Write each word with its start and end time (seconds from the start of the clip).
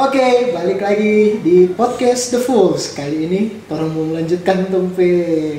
Oke, 0.00 0.56
balik 0.56 0.80
lagi 0.80 1.44
di 1.44 1.68
podcast 1.76 2.32
The 2.32 2.40
Fools. 2.40 2.96
Kali 2.96 3.28
ini 3.28 3.60
orang 3.68 3.92
mau 3.92 4.08
melanjutkan 4.08 4.72
tompe 4.72 5.12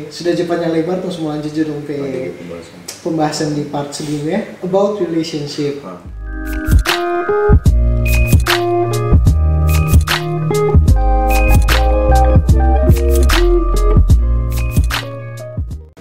sudah 0.09 0.33
Jepangnya 0.33 0.73
lebar 0.73 0.97
terus 0.97 1.21
mau 1.21 1.29
lanjut 1.29 1.53
tompe 1.53 2.33
pembahasan 3.05 3.53
di 3.53 3.69
part 3.69 3.93
sebelumnya 3.93 4.57
about 4.65 4.97
relationship. 4.97 5.85
Ah. 5.85 6.01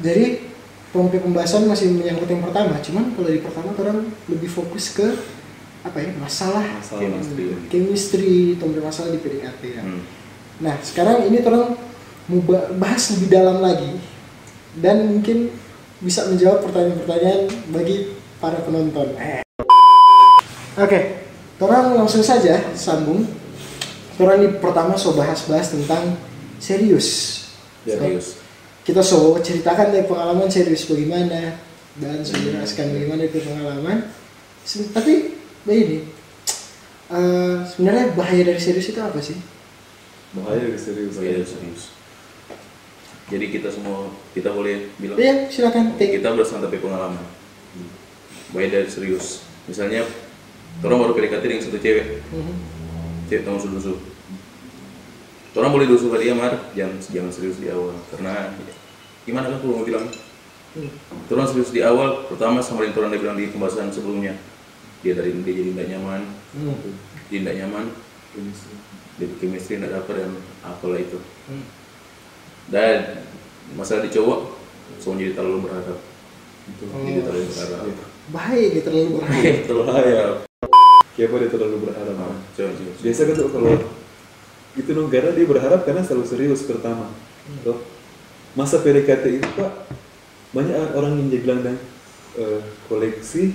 Jadi 0.00 0.48
tompe 0.96 1.20
pembahasan 1.20 1.68
masih 1.68 1.92
menyangkut 1.92 2.32
yang 2.32 2.40
pertama, 2.40 2.80
cuman 2.80 3.04
kalau 3.12 3.28
di 3.28 3.44
pertama 3.44 3.76
orang 3.76 4.08
lebih 4.32 4.48
fokus 4.48 4.96
ke 4.96 5.12
apa 5.80 5.96
ya 5.96 6.12
masalah, 6.16 6.66
Masalah 6.76 7.00
chemistry. 7.00 7.46
chemistry, 7.72 8.34
masalah 8.80 9.10
di 9.10 9.20
PDKT 9.20 9.62
ya. 9.72 9.82
Hmm. 9.82 10.02
Nah, 10.60 10.76
sekarang 10.84 11.24
ini 11.24 11.40
orang 11.40 11.72
mau 12.28 12.40
ba- 12.44 12.68
bahas 12.76 13.16
lebih 13.16 13.32
dalam 13.32 13.64
lagi 13.64 13.96
dan 14.76 15.08
mungkin 15.08 15.48
bisa 15.98 16.28
menjawab 16.28 16.68
pertanyaan-pertanyaan 16.68 17.48
bagi 17.72 18.12
para 18.36 18.60
penonton. 18.60 19.16
Eh. 19.16 19.40
Oke, 20.76 21.00
orang 21.58 21.96
langsung 21.96 22.20
saja 22.20 22.60
sambung. 22.72 23.24
Orang 24.20 24.36
ini 24.36 24.48
pertama 24.60 25.00
so 25.00 25.16
bahas-bahas 25.16 25.72
tentang 25.72 26.12
serius. 26.60 27.40
Serius. 27.88 28.36
Kita 28.84 29.00
so 29.00 29.40
ceritakan 29.40 29.96
dari 29.96 30.04
pengalaman 30.04 30.52
serius 30.52 30.84
bagaimana 30.84 31.56
dan 31.96 32.20
so 32.20 32.36
jelaskan 32.36 32.92
bagaimana 32.92 33.24
itu 33.24 33.40
pengalaman. 33.40 34.12
Tapi 34.92 35.39
begini, 35.64 36.08
eh, 37.10 37.56
sebenarnya 37.66 38.16
bahaya 38.16 38.42
dari 38.44 38.60
serius 38.60 38.88
itu 38.88 39.00
apa 39.00 39.20
sih? 39.20 39.36
bahaya 40.30 40.62
dari 40.62 40.78
serius 40.78 41.18
Bahaya 41.18 41.42
dari 41.42 41.48
serius. 41.48 41.82
Jadi 43.30 43.46
kita 43.50 43.70
semua 43.70 44.10
kita 44.34 44.50
boleh 44.54 44.90
bilang 44.98 45.18
Iya, 45.18 45.46
silakan. 45.50 45.94
Take. 45.98 46.18
kita 46.18 46.34
berdasarkan 46.34 46.66
tapi 46.66 46.78
pengalaman. 46.82 47.22
Bahaya 48.50 48.68
dari 48.82 48.90
serius. 48.90 49.46
Misalnya 49.66 50.06
orang 50.82 50.98
baru 51.02 51.14
PDKT 51.14 51.42
dengan 51.46 51.62
satu 51.62 51.78
cewek, 51.78 52.22
Mhm. 52.30 52.54
cewek 53.30 53.42
kamu 53.46 53.58
susu 53.58 53.94
Orang 55.50 55.74
boleh 55.74 55.90
dulu 55.90 56.14
dia 56.14 56.30
mar, 56.30 56.70
jangan 56.78 56.94
jangan 57.10 57.30
serius 57.34 57.58
di 57.58 57.66
awal 57.74 57.90
karena 58.14 58.54
gimana 59.26 59.50
kan 59.50 59.58
kalau 59.58 59.82
mau 59.82 59.86
bilang 59.86 60.06
Hmm. 60.70 60.86
Orang 61.26 61.50
serius 61.50 61.74
di 61.74 61.82
awal, 61.82 62.30
pertama 62.30 62.62
sama 62.62 62.86
yang 62.86 62.94
orang 62.94 63.10
dia 63.10 63.18
bilang 63.18 63.34
di 63.34 63.50
pembahasan 63.50 63.90
sebelumnya 63.90 64.38
dia 65.00 65.12
dari 65.12 65.30
dia 65.36 65.54
jadi 65.54 65.70
tidak 65.72 65.88
nyaman, 65.90 66.20
Hmm. 66.50 66.76
dia 67.26 67.38
tidak 67.40 67.54
nyaman, 67.58 67.84
dia 69.16 69.26
chemistry 69.36 69.76
tidak 69.76 69.92
dapat 69.96 70.14
dan 70.20 70.30
apalah 70.62 70.98
itu. 70.98 71.18
Hmm. 71.46 71.64
Dan 72.66 72.96
masalah 73.72 74.02
di 74.02 74.10
cowok, 74.10 74.40
semua 74.96 75.18
jadi 75.18 75.32
terlalu 75.32 75.66
berharap. 75.66 75.98
itu 76.62 76.84
Oh. 76.86 77.02
Jadi 77.02 77.20
terlalu 77.20 77.46
berharap. 77.48 77.82
Bahaya 78.30 78.66
gitu 78.68 78.84
terlalu 78.84 79.08
berharap. 79.16 79.42
terlalu 79.66 79.84
berharap. 79.84 80.36
siapa 81.10 81.34
dia 81.36 81.50
terlalu 81.50 81.76
berharap 81.82 82.14
Nah, 82.14 82.32
coba 82.54 82.70
coba. 82.70 82.90
biasa 82.96 83.20
kan 83.20 83.34
tuh 83.34 83.48
kalau 83.50 83.72
itu 84.72 84.90
negara 84.94 85.28
dia 85.34 85.44
berharap 85.44 85.80
karena 85.82 86.00
selalu 86.00 86.24
serius 86.24 86.62
pertama 86.62 87.10
Tuh. 87.60 87.82
masa 88.54 88.78
PDKT 88.78 89.24
itu 89.36 89.48
pak 89.52 89.90
banyak 90.50 90.94
orang 90.94 91.18
yang 91.18 91.28
dia 91.28 91.40
bilang 91.42 91.60
dan 91.60 91.76
eh, 92.34 92.62
koleksi 92.86 93.52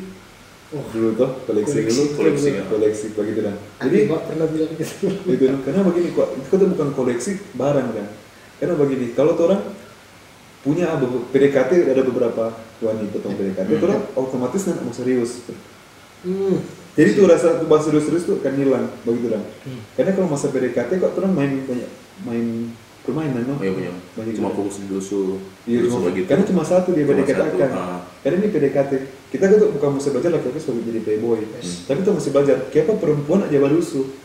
Oh. 0.68 0.82
dulu 0.90 1.14
tuh 1.14 1.30
koleksi, 1.46 1.78
Koleksi, 1.78 1.94
dulu 1.94 2.04
koleksi, 2.18 2.50
ya. 2.52 2.64
koleksi 2.66 3.06
begitu 3.14 3.40
dan 3.42 3.56
Jadi 3.78 3.98
Mbak 4.10 4.22
pernah 4.26 4.48
bilang 4.50 4.72
gitu. 4.74 5.08
itu 5.38 5.44
karena 5.62 5.82
begini 5.84 6.10
kok 6.12 6.28
itu 6.34 6.48
kan 6.50 6.68
bukan 6.68 6.90
koleksi 6.92 7.32
barang 7.54 7.88
kan 7.92 8.08
karena 8.56 8.74
begini 8.74 9.06
kalau 9.14 9.32
tuh 9.34 9.46
orang 9.46 9.62
punya 10.62 10.90
PDKT 11.30 11.72
ada 11.86 12.02
beberapa 12.02 12.44
wanita 12.80 13.16
tuh 13.16 13.30
PDKT 13.32 13.68
Hmm. 13.68 13.78
tuh 13.78 13.88
orang 13.88 14.02
otomatis 14.16 14.62
nggak 14.64 14.82
mau 14.82 14.92
serius 14.92 15.32
Hmm. 16.22 16.58
jadi 16.92 17.10
tuh 17.14 17.30
rasa 17.30 17.62
tuh 17.62 17.70
bahas 17.70 17.86
serius-serius 17.86 18.26
tuh 18.26 18.42
akan 18.42 18.54
hilang 18.56 18.86
begitu 19.04 19.28
kan 19.30 19.44
Hmm. 19.64 19.80
karena 19.94 20.12
kalau 20.12 20.28
masa 20.28 20.50
PDKT 20.50 20.98
kok 20.98 21.14
orang 21.16 21.32
main 21.32 21.52
banyak 21.62 21.90
main 22.24 22.46
permainan 23.06 23.46
no? 23.46 23.56
Iya 23.62 23.70
punya. 23.70 23.94
Banyak 24.18 24.34
Cuma 24.34 24.50
fokus 24.50 24.82
di 24.82 24.90
dusu, 24.90 25.38
Iya, 25.70 25.86
cuma, 25.86 26.10
begitu. 26.10 26.26
karena 26.26 26.42
cuma 26.42 26.66
satu 26.66 26.90
dia 26.90 27.06
PDKT 27.06 27.54
kan. 27.54 27.70
ah. 27.70 28.00
Karena 28.26 28.42
ini 28.42 28.50
PDKT. 28.50 28.92
Kita 29.36 29.52
kan 29.52 29.60
tuh 29.60 29.70
bukan 29.76 30.00
mesti 30.00 30.16
belajar 30.16 30.32
laki-laki 30.32 30.60
sebagai 30.64 30.88
jadi 30.88 31.00
playboy. 31.04 31.44
Yes. 31.44 31.84
Tapi 31.92 32.08
tuh 32.08 32.16
mesti 32.16 32.30
belajar, 32.32 32.56
kenapa 32.72 32.94
perempuan 33.04 33.44
aja 33.44 33.60
barusu. 33.60 34.16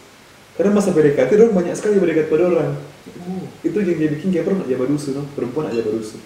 Karena 0.55 0.71
masa 0.71 0.95
PDKT 0.95 1.31
orang 1.35 1.55
banyak 1.57 1.75
sekali 1.75 1.99
berdekat 1.99 2.31
pada 2.31 2.47
orang. 2.47 2.79
Oh. 3.27 3.43
Itu 3.67 3.83
yang 3.83 3.99
dia 3.99 4.09
bikin 4.15 4.31
kayak 4.31 4.47
perempuan 4.47 4.71
aja 4.71 4.79
barusu, 4.79 5.09
no? 5.19 5.23
perempuan 5.35 5.67
aja 5.67 5.83
barusu. 5.83 6.23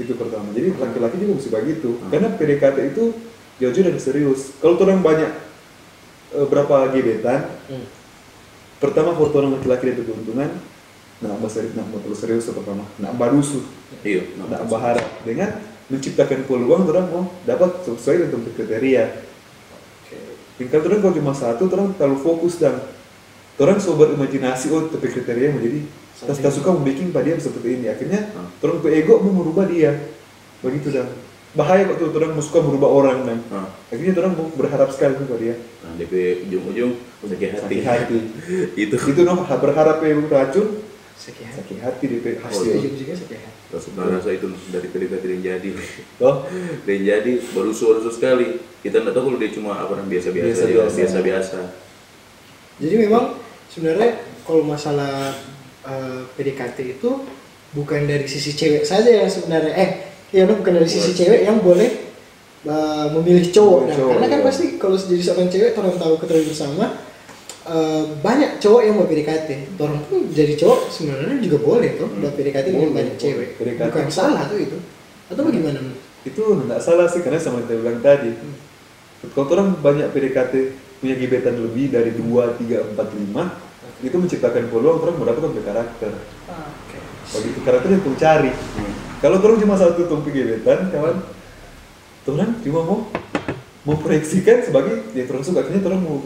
Itu 0.00 0.16
pertama. 0.16 0.48
Jadi 0.56 0.72
laki-laki 0.72 1.16
juga 1.20 1.32
mesti 1.36 1.50
begitu. 1.52 1.90
Hmm. 2.00 2.08
Karena 2.08 2.28
PDKT 2.32 2.78
itu 2.96 3.04
jauh-jauh 3.60 3.84
dari 3.92 4.00
serius. 4.00 4.56
Kalau 4.64 4.80
tuh 4.80 4.88
orang 4.88 5.04
banyak 5.04 5.30
eh, 6.32 6.46
berapa 6.48 6.88
gebetan, 6.96 7.44
Hmm. 7.68 7.84
pertama 8.80 9.12
orang 9.12 9.60
laki-laki 9.60 9.92
dia 9.92 10.06
keuntungan, 10.08 10.48
nah 11.20 11.36
bahasa 11.36 11.60
nah 11.76 11.84
mau 11.84 12.00
terus 12.00 12.24
serius 12.24 12.48
pertama, 12.48 12.88
nah 12.96 13.12
barusu. 13.12 13.60
Iya. 14.00 14.32
Nah, 14.40 14.64
berharap 14.64 15.04
dengan 15.28 15.60
menciptakan 15.88 16.44
peluang 16.44 16.84
orang 16.88 17.06
mau 17.08 17.24
dapat 17.44 17.84
sesuai 17.84 18.28
dengan 18.28 18.44
kriteria. 18.52 19.04
Tinggal 20.58 20.80
orang 20.84 21.00
kalau 21.00 21.14
cuma 21.14 21.32
satu, 21.32 21.70
orang 21.70 21.94
terlalu 21.94 22.18
fokus 22.18 22.58
dan 22.58 22.82
orang 23.58 23.78
sobat 23.82 24.14
imajinasi 24.14 24.70
oh 24.70 24.86
tapi 24.86 25.10
kriteria 25.10 25.50
menjadi 25.50 25.82
kita 26.18 26.50
suka 26.50 26.74
membuat 26.74 26.98
pak 27.14 27.22
dia 27.26 27.34
seperti 27.38 27.68
ini 27.78 27.86
akhirnya 27.90 28.20
Hmm. 28.34 28.50
orang 28.62 28.78
ke 28.82 28.88
ego 28.90 29.22
mau 29.22 29.42
merubah 29.42 29.66
dia 29.70 29.98
begitu 30.62 30.90
dan 30.90 31.06
bahaya 31.54 31.86
kok 31.86 31.98
tuh 31.98 32.10
orang 32.18 32.34
mau 32.34 32.42
suka 32.42 32.58
merubah 32.62 32.90
orang 32.90 33.18
dan 33.26 33.38
Nah, 33.50 33.70
akhirnya 33.90 34.14
orang 34.18 34.34
mau 34.34 34.46
berharap 34.50 34.90
sekali 34.94 35.14
pada 35.18 35.38
dia 35.38 35.54
nah 35.82 35.92
DP 35.94 36.46
ujung-ujung 36.50 36.92
sakit 37.22 37.50
hati. 37.54 37.62
sakit 37.62 37.82
hati 37.86 38.18
itu. 38.82 38.94
itu 38.94 39.20
noh 39.22 39.42
berharap 39.46 40.02
ya 40.02 40.14
racun 40.26 40.66
Hati 41.18 42.04
di 42.06 42.16
Oh, 42.22 42.46
hasil 42.46 42.78
Setuju 42.78 42.88
juga 42.94 43.14
sekian. 43.18 43.50
Rasa 43.74 43.88
rasa 43.98 44.30
itu 44.30 44.46
dari 44.70 44.86
PDKT 44.86 45.24
yang 45.28 45.42
jadi. 45.44 45.70
toh 46.16 46.46
Dan 46.86 46.98
jadi 47.02 47.32
baru 47.52 47.74
baru 47.74 48.08
sekali. 48.08 48.48
Kita 48.78 49.02
nggak 49.02 49.12
tahu 49.12 49.24
kalau 49.28 49.38
dia 49.42 49.50
cuma 49.50 49.74
apa 49.74 49.98
namanya 49.98 50.14
biasa-biasa 50.14 50.46
aja, 50.46 50.54
Biasa-biasa. 50.70 50.94
biasa-biasa. 50.94 51.60
Jadi 52.78 52.94
memang 52.96 53.24
sebenarnya 53.66 54.10
kalau 54.46 54.62
masalah 54.62 55.34
eh, 55.82 56.20
PDKT 56.38 56.78
itu 56.96 57.10
bukan 57.74 58.06
dari 58.06 58.24
sisi 58.30 58.54
cewek 58.54 58.86
saja 58.86 59.10
yang 59.10 59.28
sebenarnya 59.28 59.74
eh 59.74 59.90
ya 60.30 60.46
no, 60.46 60.54
bukan 60.56 60.78
dari 60.78 60.88
sisi 60.88 61.12
cewek 61.12 61.42
yang 61.42 61.58
boleh 61.58 61.90
eh, 62.62 63.06
memilih 63.18 63.50
cowok. 63.50 63.78
Memilih 63.82 63.90
Nah, 63.90 63.96
cowok, 63.98 64.10
karena 64.14 64.26
kan 64.30 64.40
iya. 64.40 64.46
pasti 64.46 64.64
kalau 64.78 64.94
jadi 64.96 65.22
seorang 65.26 65.48
cewek 65.50 65.70
orang 65.74 65.94
tahu 65.98 66.14
ketahui 66.22 66.46
bersama 66.46 66.84
eh, 67.68 68.04
banyak 68.18 68.56
cowok 68.58 68.82
yang 68.82 68.94
mau 68.96 69.04
PDKT. 69.04 69.48
Orang 69.76 70.00
pun 70.04 70.28
jadi 70.28 70.52
cowok 70.54 70.80
sebenarnya 70.88 71.38
juga 71.38 71.58
boleh 71.60 71.90
tuh 71.94 72.08
Hmm. 72.08 72.20
buat 72.20 72.32
PDKT 72.32 72.66
dengan 72.68 72.88
Boleh, 72.88 72.96
banyak 72.96 73.14
boleh. 73.14 73.22
cewek. 73.22 73.48
PDKT. 73.56 73.88
Bukan 73.88 74.08
salah 74.08 74.42
tuh 74.44 74.58
itu. 74.58 74.76
Atau 75.28 75.42
bagaimana? 75.42 75.78
Nun? 75.78 75.96
itu 76.20 76.42
nggak 76.44 76.82
salah 76.82 77.06
sih 77.06 77.22
karena 77.22 77.38
sama 77.38 77.62
yang 77.62 77.68
saya 77.68 77.78
bilang 77.78 78.00
tadi 78.02 78.30
kalau 79.32 79.48
orang 79.48 79.68
banyak 79.78 80.10
PDKT 80.10 80.52
punya 80.98 81.14
gebetan 81.14 81.56
lebih 81.56 81.88
dari 81.88 82.10
2, 82.12 82.58
3, 82.58 82.84
4, 82.84 83.08
5 83.32 83.48
itu 83.98 84.12
menciptakan 84.12 84.66
peluang 84.68 84.98
orang 84.98 85.14
mendapatkan 85.16 85.56
karakter 85.62 86.12
Oke. 86.44 86.98
begitu 87.32 87.58
karakter 87.62 87.88
yang 87.88 88.02
tuh 88.02 88.18
cari 88.18 88.50
Hmm. 88.50 88.92
kalau 89.22 89.38
orang 89.38 89.56
cuma 89.56 89.78
satu 89.78 90.04
tumpi 90.04 90.34
gebetan 90.34 90.90
kawan 90.90 91.16
orang 92.26 92.50
cuma 92.60 92.80
mau 92.82 92.98
memproyeksikan 93.86 94.66
sebagai 94.66 95.08
ya 95.14 95.24
orang 95.24 95.44
suka 95.46 95.64
akhirnya 95.64 95.86
orang 95.86 96.02
mau 96.02 96.18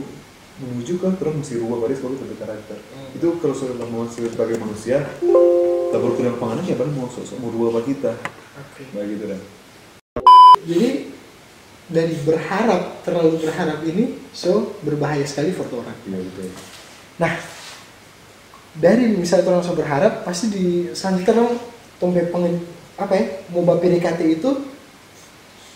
menuju 0.62 0.92
ke 0.96 1.06
orang 1.10 1.36
mesti 1.36 1.54
rubah 1.56 1.76
pada 1.80 1.92
sebagai 1.92 2.18
bentuk 2.18 2.38
karakter 2.38 2.78
Hmm. 2.78 3.10
itu 3.12 3.26
kalau 3.38 3.52
sudah 3.52 3.74
mau 3.82 4.06
sebagai 4.06 4.56
manusia 4.56 5.02
tak 5.88 6.00
berkurang 6.00 6.36
penganan 6.36 6.62
ya 6.62 6.74
baru 6.74 6.90
mau 6.90 7.06
sosok 7.06 7.36
mau 7.36 7.48
rubah 7.48 7.68
apa 7.72 7.80
kita 7.84 8.12
Oke. 8.54 8.82
begitu 8.92 9.24
dan 9.26 9.40
Jadi 10.62 10.88
dari 11.84 12.14
berharap 12.18 13.02
terlalu 13.02 13.36
berharap 13.38 13.82
ini 13.82 14.04
so 14.30 14.78
berbahaya 14.80 15.22
sekali 15.22 15.50
foto 15.50 15.82
orang. 15.82 15.96
iya 16.04 16.18
betul 16.18 16.48
Nah 17.18 17.34
dari 18.72 19.04
misalnya 19.10 19.50
orang 19.50 19.62
so 19.62 19.74
berharap 19.74 20.22
pasti 20.22 20.48
di 20.48 20.64
selanjutnya 20.90 21.34
orang 21.36 21.58
tombe 21.98 22.22
pengen 22.24 22.62
apa 22.94 23.12
ya 23.12 23.24
mau 23.50 23.76
PDKT 23.76 24.20
itu 24.32 24.50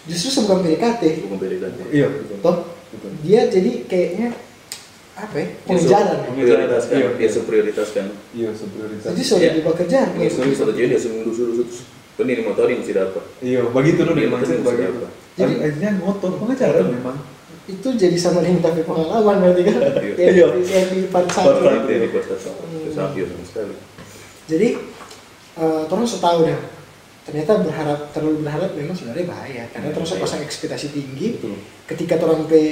justru 0.07 0.47
bukan 0.47 0.63
PDKT 0.63 1.03
Bukan 1.27 1.39
PDKT. 1.39 1.79
iya 1.91 2.07
betul 2.07 2.37
toh 2.41 2.57
betul 2.89 3.11
dia 3.21 3.41
jadi 3.47 3.71
kayaknya 3.85 4.29
apa 5.17 5.33
ya 5.35 5.47
Dia 5.47 5.65
pengejaran 5.65 6.17
ya. 6.19 6.29
Prioritaskan, 6.29 6.93
Iya. 6.95 7.09
dia 7.17 7.31
seprioritaskan. 7.31 8.05
iya 8.33 8.51
seprioritas 8.53 9.09
jadi 9.09 9.23
sudah 9.23 9.41
Iya. 9.43 9.53
dibawa 9.57 9.75
kejar 9.75 10.07
Nggak 10.13 10.31
satu 10.31 10.53
satu 10.55 10.73
jadi 10.73 10.87
dia 10.89 11.01
seminggu 11.01 11.25
dulu 11.27 11.43
dulu 11.51 11.63
terus. 11.63 11.81
Kan 12.15 12.25
ini 12.27 12.43
tahu 12.47 12.65
dia 12.65 12.77
mesti 12.77 12.93
dapat. 12.95 13.23
iya 13.41 13.61
begitu 13.63 14.01
dong 14.03 14.13
Iya, 14.15 14.25
memang 14.27 14.41
sih 14.43 14.55
betul, 14.55 14.65
begitu 14.71 15.07
jadi 15.35 15.53
akhirnya 15.59 15.91
ngotot 15.99 16.33
pengacara 16.37 16.81
memang 16.83 17.17
itu 17.67 17.89
jadi 17.93 18.15
sama 18.15 18.41
dengan 18.41 18.63
tapi 18.63 18.81
pengalaman 18.81 19.37
berarti 19.43 19.63
kan 19.65 19.75
Iya. 19.99 20.15
yang, 20.39 20.51
di- 20.55 20.69
yang 20.71 20.87
di 20.87 20.99
part 21.09 21.27
satu 21.27 21.59
Part 21.59 21.83
Itu 21.83 21.93
di 21.95 22.09
kota 22.11 22.35
Safio 22.91 23.25
sama 23.27 23.45
sekali. 23.45 23.75
jadi 24.47 24.69
eh 25.57 25.83
terus 25.83 26.11
setahu 26.11 26.39
dah 26.45 26.61
ternyata 27.27 27.59
berharap 27.59 28.01
terlalu 28.15 28.39
berharap 28.41 28.71
memang 28.73 28.95
sebenarnya 28.95 29.27
bahaya 29.27 29.63
karena 29.69 29.91
terus 29.91 30.15
Bahaya. 30.15 30.23
pasang 30.23 30.41
ekspektasi 30.41 30.87
tinggi 30.89 31.29
Betul. 31.35 31.59
ketika 31.85 32.15
orang 32.23 32.47
pe 32.47 32.63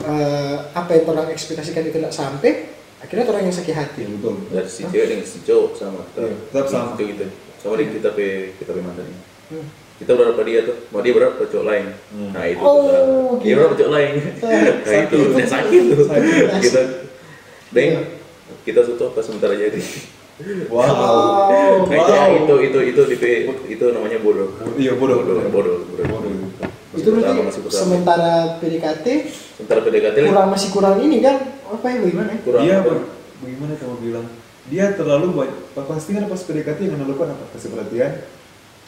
eh, 0.00 0.56
apa 0.72 0.90
yang 0.90 1.04
orang 1.06 1.28
ekspektasikan 1.28 1.84
itu 1.84 1.92
tidak 1.94 2.08
sampai 2.10 2.72
akhirnya 2.96 3.28
orang 3.28 3.42
yang 3.44 3.52
sakit 3.52 3.74
hati 3.76 4.00
Iya 4.00 4.10
betul. 4.16 4.34
Dari 4.48 4.64
si 4.66 4.82
cewek 4.82 5.06
dengan 5.06 5.26
si 5.26 5.38
cowok 5.44 5.70
sama. 5.76 6.00
Iya, 6.16 6.32
tetap 6.48 6.66
sama. 6.66 6.90
Itu 6.96 7.02
gitu. 7.06 7.26
Sama 7.60 7.74
dengan 7.76 7.92
kita 7.94 8.08
pe 8.10 8.26
kita 8.56 8.70
pe 8.72 8.80
mantan 8.80 9.04
ini. 9.04 9.20
Hmm. 9.46 9.66
Kita 9.96 10.12
berharap 10.12 10.34
pada 10.34 10.44
dia 10.46 10.60
tuh, 10.60 10.76
mau 10.88 11.00
dia 11.00 11.12
berharap 11.12 11.34
pada 11.36 11.48
cowok 11.48 11.66
lain. 11.66 11.86
Hmm. 12.10 12.30
Nah 12.32 12.44
itu 12.46 12.60
Oh, 12.60 12.76
tuh, 12.80 12.92
dia 13.38 13.52
berharap 13.52 13.70
pada 13.72 13.80
cowok 13.80 13.92
lain. 13.92 14.12
nah 14.42 14.60
itu, 14.98 15.16
Sakit. 15.16 15.34
dia 15.36 15.46
sakit 15.46 15.82
tuh. 15.86 16.06
Kita, 16.58 16.80
Deng, 17.68 17.90
Iya. 17.92 18.00
kita 18.62 18.80
suatu 18.82 19.04
apa 19.06 19.20
sementara 19.20 19.52
jadi. 19.52 19.80
Wow. 20.36 20.68
Wow. 20.68 21.88
Nah, 21.88 22.28
itu, 22.28 22.44
itu, 22.44 22.54
itu, 22.60 22.78
itu, 22.92 23.02
di 23.08 23.16
P- 23.16 23.44
itu 23.72 23.84
namanya 23.88 24.20
bodoh. 24.20 24.52
Iya 24.76 24.92
bodoh. 25.00 25.24
Bodoh, 25.24 25.48
bodoh, 25.48 25.76
bodoh. 25.88 26.04
Bodoh. 26.12 26.32
Masih 26.92 27.00
itu 27.00 27.08
berarti 27.12 27.40
masih 27.40 27.60
pertama. 27.64 27.80
sementara 27.84 28.32
PDKT 28.56 29.06
Sementara 29.56 29.80
PDKT 29.84 30.16
kurang 30.32 30.48
masih 30.48 30.68
kurang 30.72 30.96
ini 31.00 31.20
kan 31.20 31.36
apa 31.60 31.86
ya 31.92 31.96
bagaimana 32.00 32.30
ya? 32.32 32.38
kurang 32.40 32.62
Dia 32.64 32.74
apa? 32.80 32.88
ber- 32.88 33.06
bagaimana 33.40 33.72
kamu 33.76 33.96
bilang? 34.00 34.26
Dia 34.66 34.84
terlalu 34.96 35.26
banyak. 35.32 35.58
Pasti 35.76 36.10
kan 36.12 36.24
pas 36.28 36.40
PDKT 36.40 36.78
yang 36.84 36.96
melakukan 37.00 37.28
apa? 37.32 37.44
Kasih 37.56 37.68
perhatian. 37.72 38.12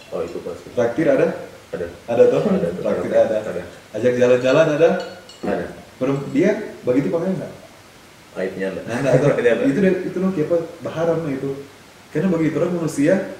Oh 0.09 0.21
itu 0.25 0.39
pasti. 0.45 0.69
Traktir 0.73 1.07
ada? 1.09 1.27
Ada. 1.73 1.87
Ada 2.09 2.23
toh? 2.29 2.43
Ada. 2.49 2.69
Traktir 2.81 3.13
ada. 3.13 3.37
Ada. 3.45 3.63
Ajak 3.97 4.13
jalan-jalan 4.17 4.67
ada? 4.77 4.91
Ada. 5.45 5.65
Dia 6.33 6.51
begitu 6.85 7.09
pakai 7.09 7.29
enggak? 7.29 7.53
Aibnya 8.39 8.71
ada. 8.71 8.81
Nah, 8.87 8.99
nah, 9.03 9.13
itu, 9.19 9.27
itu 9.75 9.81
itu 10.15 10.17
loh 10.23 10.31
apa 10.31 10.57
berharap 10.87 11.17
no 11.21 11.29
itu. 11.29 11.51
Karena 12.15 12.31
bagi 12.31 12.55
orang 12.55 12.79
manusia 12.79 13.35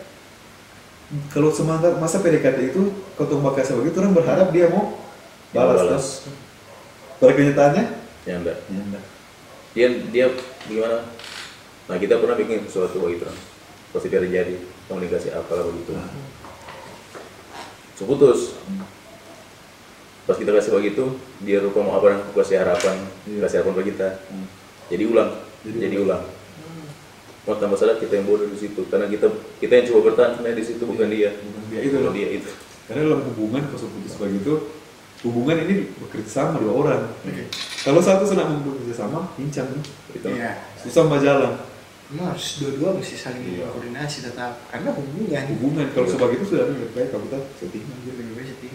kalau 1.33 1.49
semangat 1.55 1.97
masa 1.97 2.21
PDKT 2.21 2.75
itu 2.75 2.93
kalau 3.17 3.41
bakal 3.41 3.65
begitu 3.81 3.97
orang 4.03 4.13
berharap 4.13 4.49
dia 4.51 4.67
mau 4.69 4.99
balas. 5.55 5.79
Balas. 5.81 6.07
Pada 7.19 7.33
kenyataannya 7.35 7.85
Ya 8.29 8.37
enggak. 8.37 8.59
ya 8.69 8.81
enggak. 8.85 9.05
Dia 9.73 9.87
dia 10.13 10.27
gimana? 10.69 11.07
Nah 11.89 11.97
kita 11.97 12.21
pernah 12.21 12.37
bikin 12.37 12.67
sesuatu 12.69 13.01
begitu. 13.01 13.25
Pasti 13.95 14.13
terjadi 14.13 14.61
komunikasi 14.85 15.33
apalah 15.33 15.65
begitu. 15.73 15.97
Seputus. 17.97 18.59
Pas 20.29 20.37
kita 20.37 20.53
kasih 20.53 20.77
begitu, 20.77 21.17
dia 21.41 21.57
rupa 21.65 21.81
mau 21.81 21.97
apa 21.97 22.21
kasih 22.37 22.61
harapan, 22.61 23.01
Iya. 23.25 23.49
kasih 23.49 23.57
harapan 23.65 23.75
ke 23.81 23.85
kita. 23.97 24.09
Hmm. 24.29 24.45
Jadi 24.89 25.05
ulang, 25.05 25.31
Jadi 25.65 25.79
jadi, 25.81 25.97
ulang. 26.01 26.23
Mau 27.45 27.57
tambah 27.57 27.77
salah 27.77 27.97
kita 27.97 28.13
yang 28.15 28.29
bodoh 28.29 28.45
di 28.45 28.57
situ, 28.57 28.85
karena 28.89 29.09
kita 29.09 29.25
kita 29.57 29.73
yang 29.73 29.85
coba 29.89 30.01
bertahan 30.13 30.31
sebenarnya 30.37 30.59
di 30.61 30.65
situ 30.65 30.83
bukan 30.85 31.09
dia, 31.09 31.31
Bukan 31.33 31.63
dia 31.73 31.81
itu 31.81 31.97
loh. 31.97 32.13
dia 32.13 32.29
itu. 32.29 32.51
Karena 32.85 33.01
dalam 33.09 33.21
hubungan 33.25 33.63
kalau 33.69 33.81
sudah 33.81 33.93
putus 33.97 34.15
begitu, 34.17 34.53
hubungan 35.25 35.57
ini 35.65 35.75
bekerja 35.97 36.29
sama 36.29 36.61
dua 36.61 36.73
orang. 36.77 37.01
Kalau 37.81 38.01
satu 38.05 38.25
sedang 38.29 38.61
bekerja 38.61 38.95
sama, 38.97 39.33
pincang 39.33 39.69
nih. 39.73 39.85
Itu. 40.13 40.29
Iya. 40.29 40.53
Susah 40.77 41.05
sama 41.09 41.17
jalan. 41.21 41.57
Emang 42.09 42.33
harus 42.33 42.65
dua-dua 42.65 42.97
mesti 42.97 43.17
saling 43.21 43.45
Iya. 43.45 43.69
koordinasi 43.69 44.25
tetap 44.25 44.57
karena 44.73 44.89
hubungan 44.97 45.45
Hubungan 45.61 45.87
kalau 45.93 46.09
sebagai 46.09 46.41
itu 46.41 46.57
sudah 46.57 46.65
lebih 46.73 46.89
baik 46.97 47.13
kamu 47.13 47.29
tahu 47.29 47.45
setting 47.61 47.85
lebih 47.85 48.33
baik 48.33 48.49
setting. 48.49 48.75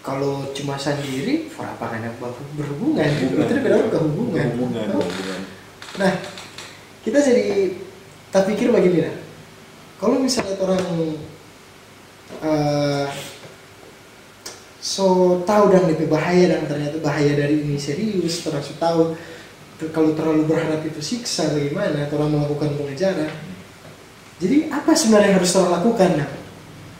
Kalau 0.00 0.48
cuma 0.56 0.80
sendiri, 0.80 1.52
for 1.52 1.68
apa 1.68 1.92
anak 1.92 2.16
bahu 2.16 2.40
berhubungan? 2.56 3.04
Hubungan. 3.04 3.44
Itu 3.44 3.60
beda 3.60 3.84
ke 3.92 3.98
hubungan. 4.00 4.46
Oh. 4.96 5.04
Nah, 6.00 6.12
kita 7.04 7.20
jadi 7.20 7.76
tak 8.32 8.48
pikir 8.48 8.72
begini 8.72 9.04
nah. 9.04 9.16
Kalau 10.00 10.16
misalnya 10.16 10.56
orang 10.56 10.80
eh, 12.40 13.06
so 14.80 15.40
tahu 15.44 15.68
dan 15.68 15.84
lebih 15.84 16.08
bahaya 16.08 16.56
dan 16.56 16.64
ternyata 16.64 16.96
bahaya 17.04 17.36
dari 17.36 17.60
ini 17.60 17.76
serius, 17.76 18.40
terus 18.40 18.72
tahu 18.80 19.12
kalau 19.92 20.16
terlalu 20.16 20.48
berharap 20.48 20.80
itu 20.84 21.00
siksa 21.04 21.52
bagaimana 21.52 22.08
orang 22.08 22.40
melakukan 22.40 22.72
pengejaran. 22.80 23.32
Jadi 24.40 24.72
apa 24.72 24.96
sebenarnya 24.96 25.36
yang 25.36 25.38
harus 25.44 25.52
orang 25.60 25.72
lakukan 25.76 26.10
nah? 26.16 26.28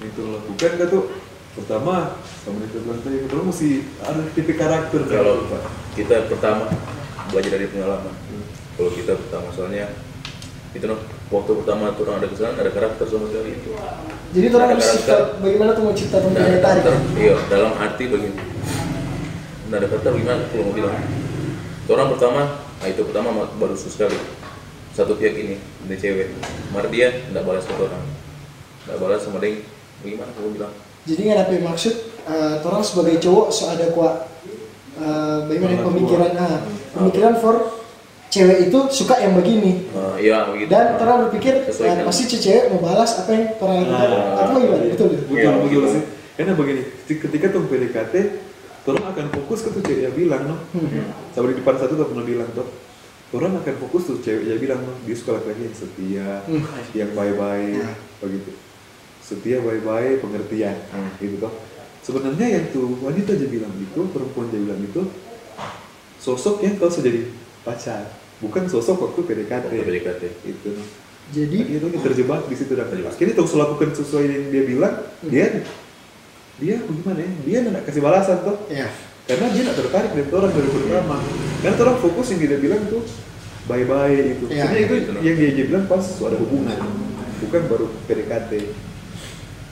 Itu 0.05 0.23
lakukan 0.37 0.71
kan 0.77 0.87
tuh 0.93 1.05
pertama 1.51 2.15
sama 2.41 2.63
itu 2.63 2.79
bilang 2.87 3.01
tadi 3.03 3.17
kita 3.27 3.43
mesti 3.43 3.69
ada 4.01 4.23
tipe 4.33 4.53
karakter 4.55 5.01
kan? 5.07 5.15
Kalau 5.19 5.35
kita 5.99 6.17
pertama 6.31 6.65
belajar 7.31 7.51
dari 7.59 7.67
pengalaman. 7.69 8.15
Hmm. 8.15 8.45
Kalau 8.79 8.91
kita 8.95 9.13
pertama 9.19 9.49
soalnya 9.51 9.87
itu 10.71 10.87
noh, 10.87 11.03
waktu 11.35 11.51
pertama 11.59 11.91
tuh 11.99 12.07
orang 12.07 12.23
ada 12.23 12.29
kesalahan 12.31 12.57
ada 12.63 12.71
karakter 12.71 13.05
sama 13.11 13.27
sekali 13.27 13.59
itu. 13.59 13.71
Jadi 14.31 14.47
orang 14.55 14.71
Ada 14.71 14.75
harus 14.79 14.91
cipta, 14.95 15.17
bagaimana 15.43 15.71
tuh 15.75 15.83
mau 15.83 15.95
cipta 15.95 16.17
daya 16.23 16.47
ada 16.47 16.59
tarik? 16.63 16.83
iya 17.19 17.35
dalam 17.51 17.73
arti 17.75 18.05
begini. 18.07 18.39
Nah, 19.67 19.77
ada 19.79 19.87
karakter 19.91 20.11
gimana 20.15 20.43
kalau 20.51 20.63
mau 20.71 20.75
bilang? 20.75 20.95
Orang 21.91 22.07
pertama, 22.15 22.43
nah 22.79 22.87
itu 22.87 23.03
pertama 23.03 23.35
ma- 23.35 23.51
baru 23.59 23.75
sus 23.75 23.99
sekali. 23.99 24.15
Satu 24.95 25.19
pihak 25.19 25.35
ini, 25.35 25.59
ini 25.59 25.95
cewek. 25.99 26.31
Mar 26.71 26.87
dia 26.87 27.11
tidak 27.11 27.43
balas 27.43 27.67
ke 27.67 27.75
orang, 27.75 28.07
tidak 28.87 28.99
balas 29.03 29.21
sama 29.27 29.43
dia. 29.43 29.67
Bagaimana 30.07 30.31
kamu 30.39 30.49
bilang? 30.55 30.75
Jadi 31.11 31.21
nggak 31.21 31.39
ada 31.41 31.57
maksud 31.65 31.95
eh, 32.25 32.55
orang 32.61 32.83
sebagai 32.83 33.19
cowok 33.19 33.47
so 33.49 33.67
ada 33.67 33.91
kuat 33.91 34.31
eh, 34.97 35.39
bagaimana 35.45 35.83
pemikiran 35.83 36.31
ah, 36.37 36.59
pemikiran 36.93 37.35
for 37.37 37.57
cewek 38.29 38.59
itu 38.65 38.79
suka 38.89 39.19
yang 39.19 39.35
begini 39.35 39.91
Nah, 39.91 40.15
iya 40.15 40.47
begitu. 40.47 40.71
dan 40.71 40.95
orang 40.97 41.27
berpikir 41.27 41.67
dengan- 41.67 42.07
pasti 42.07 42.31
cewek 42.31 42.71
mau 42.71 42.79
balas 42.81 43.19
apa 43.19 43.27
yang 43.29 43.45
orang 43.59 43.77
lakukan 43.83 44.07
Ah. 44.07 44.41
atau 44.41 44.55
gimana 44.57 44.85
betul 44.87 45.07
betul 45.09 45.27
Betul, 45.27 45.35
Iya, 45.37 45.51
betul 45.53 45.67
betul. 45.67 45.93
sih. 45.93 46.03
Karena 46.31 46.53
begini, 46.55 46.83
ketika- 47.05 47.51
tuh 47.51 47.63
PDKT, 47.67 48.15
orang 48.87 49.05
akan 49.09 49.27
fokus 49.31 49.59
ke 49.61 49.69
tuh 49.71 49.83
cewek 49.83 50.03
yang 50.03 50.15
bilang, 50.15 50.43
no. 50.47 50.57
Hmm. 50.73 51.11
Sama 51.31 51.51
di 51.51 51.59
depan 51.59 51.75
satu 51.77 51.93
tuh 51.93 52.07
pernah 52.07 52.25
bilang 52.25 52.49
tuh, 52.55 52.65
orang 53.31 53.53
akan 53.57 53.75
fokus 53.79 54.03
tuh 54.07 54.17
cewek 54.19 54.47
yang 54.47 54.57
bilang, 54.59 54.81
no. 54.81 54.95
dia 55.05 55.13
suka 55.13 55.37
laki-laki 55.37 55.63
yang 55.63 55.77
setia, 55.77 56.29
Hmm. 56.47 56.63
yang 56.95 57.11
baik-baik, 57.13 57.83
Nah. 57.83 57.97
begitu. 58.21 58.51
Setia, 59.31 59.63
baik-baik, 59.63 60.19
pengertian, 60.19 60.75
Hmm. 60.91 61.15
gitu 61.17 61.39
toh. 61.39 61.55
Sebenarnya 62.03 62.47
yang 62.51 62.65
tuh 62.69 62.99
wanita 62.99 63.31
aja 63.31 63.47
bilang 63.47 63.71
itu, 63.77 64.01
perempuan 64.11 64.51
aja 64.51 64.59
bilang 64.59 64.83
itu, 64.83 65.07
sosok 66.19 66.61
yang 66.61 66.75
kalau 66.75 66.91
sudah 66.91 67.07
jadi 67.07 67.23
pacar, 67.63 68.11
bukan 68.39 68.67
sosok 68.67 68.97
waktu 69.01 69.21
PDKT. 69.23 69.71
Waktu 69.71 69.87
PDKT. 69.87 70.23
Itu. 70.45 70.71
jadi 71.31 71.59
Itu 71.71 71.87
terjebak 71.95 72.43
di 72.45 72.59
situ 72.59 72.75
dan 72.75 72.91
Terjebak. 72.91 73.15
akhirnya 73.15 73.35
terus 73.37 73.55
lakukan 73.55 73.91
sesuai 73.95 74.25
yang 74.27 74.45
dia 74.51 74.63
bilang, 74.67 74.95
Hmm. 75.23 75.31
dia 75.31 75.47
dia 76.59 76.77
bagaimana 76.83 77.21
ya? 77.23 77.31
Dia 77.41 77.59
nggak 77.65 77.85
kasih 77.87 78.03
balasan 78.03 78.39
tuh. 78.43 78.59
ya 78.67 78.91
Karena 79.25 79.47
dia 79.49 79.63
nggak 79.63 79.79
tertarik 79.79 80.11
dari 80.11 80.27
orang 80.27 80.51
dari 80.51 80.69
pertama. 80.69 81.17
Karena 81.63 81.77
orang 81.79 81.99
fokus 82.03 82.27
yang 82.29 82.41
dia 82.43 82.59
bilang 82.59 82.83
tuh 82.91 83.07
bye-bye 83.65 84.11
itu. 84.27 84.45
Ya, 84.51 84.67
Sebenarnya 84.67 84.81
itu 84.83 84.95
gitu 84.99 85.11
loh. 85.15 85.21
yang 85.23 85.37
dia, 85.39 85.51
dia 85.55 85.65
bilang 85.71 85.85
pas 85.87 86.03
ada 86.03 86.37
hubungan, 86.37 86.79
bukan 87.39 87.63
baru 87.71 87.87
PDKT. 88.11 88.51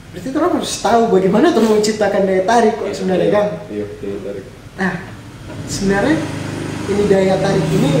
Berarti 0.09 0.27
orang 0.33 0.53
harus 0.57 0.73
tahu 0.79 1.01
bagaimana 1.13 1.53
tuh 1.53 1.63
menciptakan 1.63 2.25
daya 2.25 2.43
tarik 2.43 2.73
kok 2.75 2.85
Iya, 2.85 2.95
sebenarnya 2.97 3.27
iya. 3.29 3.35
kan 3.37 3.45
Iya, 3.69 3.85
dia 4.01 4.17
tarik. 4.25 4.45
nah 4.75 4.93
sebenarnya 5.65 6.15
ini 6.89 7.03
daya 7.05 7.35
tarik 7.37 7.65
ini 7.69 7.91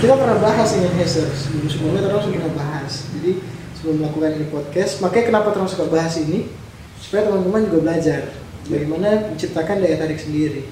kita 0.00 0.14
pernah 0.16 0.38
bahas 0.38 0.68
dengan 0.72 0.92
Hester 0.96 1.28
sebelum 1.32 1.68
sebelumnya 1.68 2.02
terus 2.04 2.24
pernah 2.28 2.52
bahas 2.52 2.92
jadi 3.12 3.30
sebelum 3.76 3.94
melakukan 4.00 4.30
ini 4.36 4.46
podcast 4.48 4.92
makanya 5.00 5.24
kenapa 5.32 5.48
terus 5.52 5.72
suka 5.72 5.86
bahas 5.88 6.14
ini 6.16 6.52
supaya 7.00 7.28
teman-teman 7.28 7.64
juga 7.68 7.78
belajar 7.80 8.20
bagaimana 8.68 9.08
menciptakan 9.32 9.76
daya 9.80 9.96
tarik 9.96 10.20
sendiri 10.20 10.68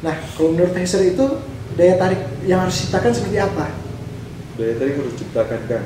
nah 0.00 0.16
kalau 0.36 0.52
menurut 0.52 0.72
Hester 0.72 1.04
itu 1.04 1.24
daya 1.76 1.96
tarik 1.96 2.20
yang 2.44 2.64
harus 2.64 2.80
diciptakan 2.80 3.12
seperti 3.12 3.36
apa 3.36 3.66
Daya 4.54 4.78
tarik 4.78 4.94
harus 4.94 5.18
ciptakan 5.18 5.60
kan. 5.66 5.82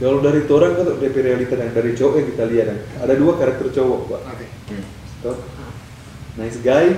Kalau 0.00 0.18
dari 0.24 0.40
orang 0.48 0.72
kan 0.74 0.84
DP 0.98 1.16
realita 1.20 1.54
dan 1.54 1.70
dari 1.70 1.92
cowok 1.92 2.14
yang 2.18 2.28
kita 2.32 2.44
lihat 2.48 2.66
kan, 2.72 2.78
ada 3.04 3.14
dua 3.14 3.32
karakter 3.38 3.66
cowok 3.70 4.00
pak. 4.08 4.20
oke 4.24 4.46
Hmm. 4.72 4.84
Toh? 5.22 5.36
Nice 6.32 6.58
guy, 6.64 6.96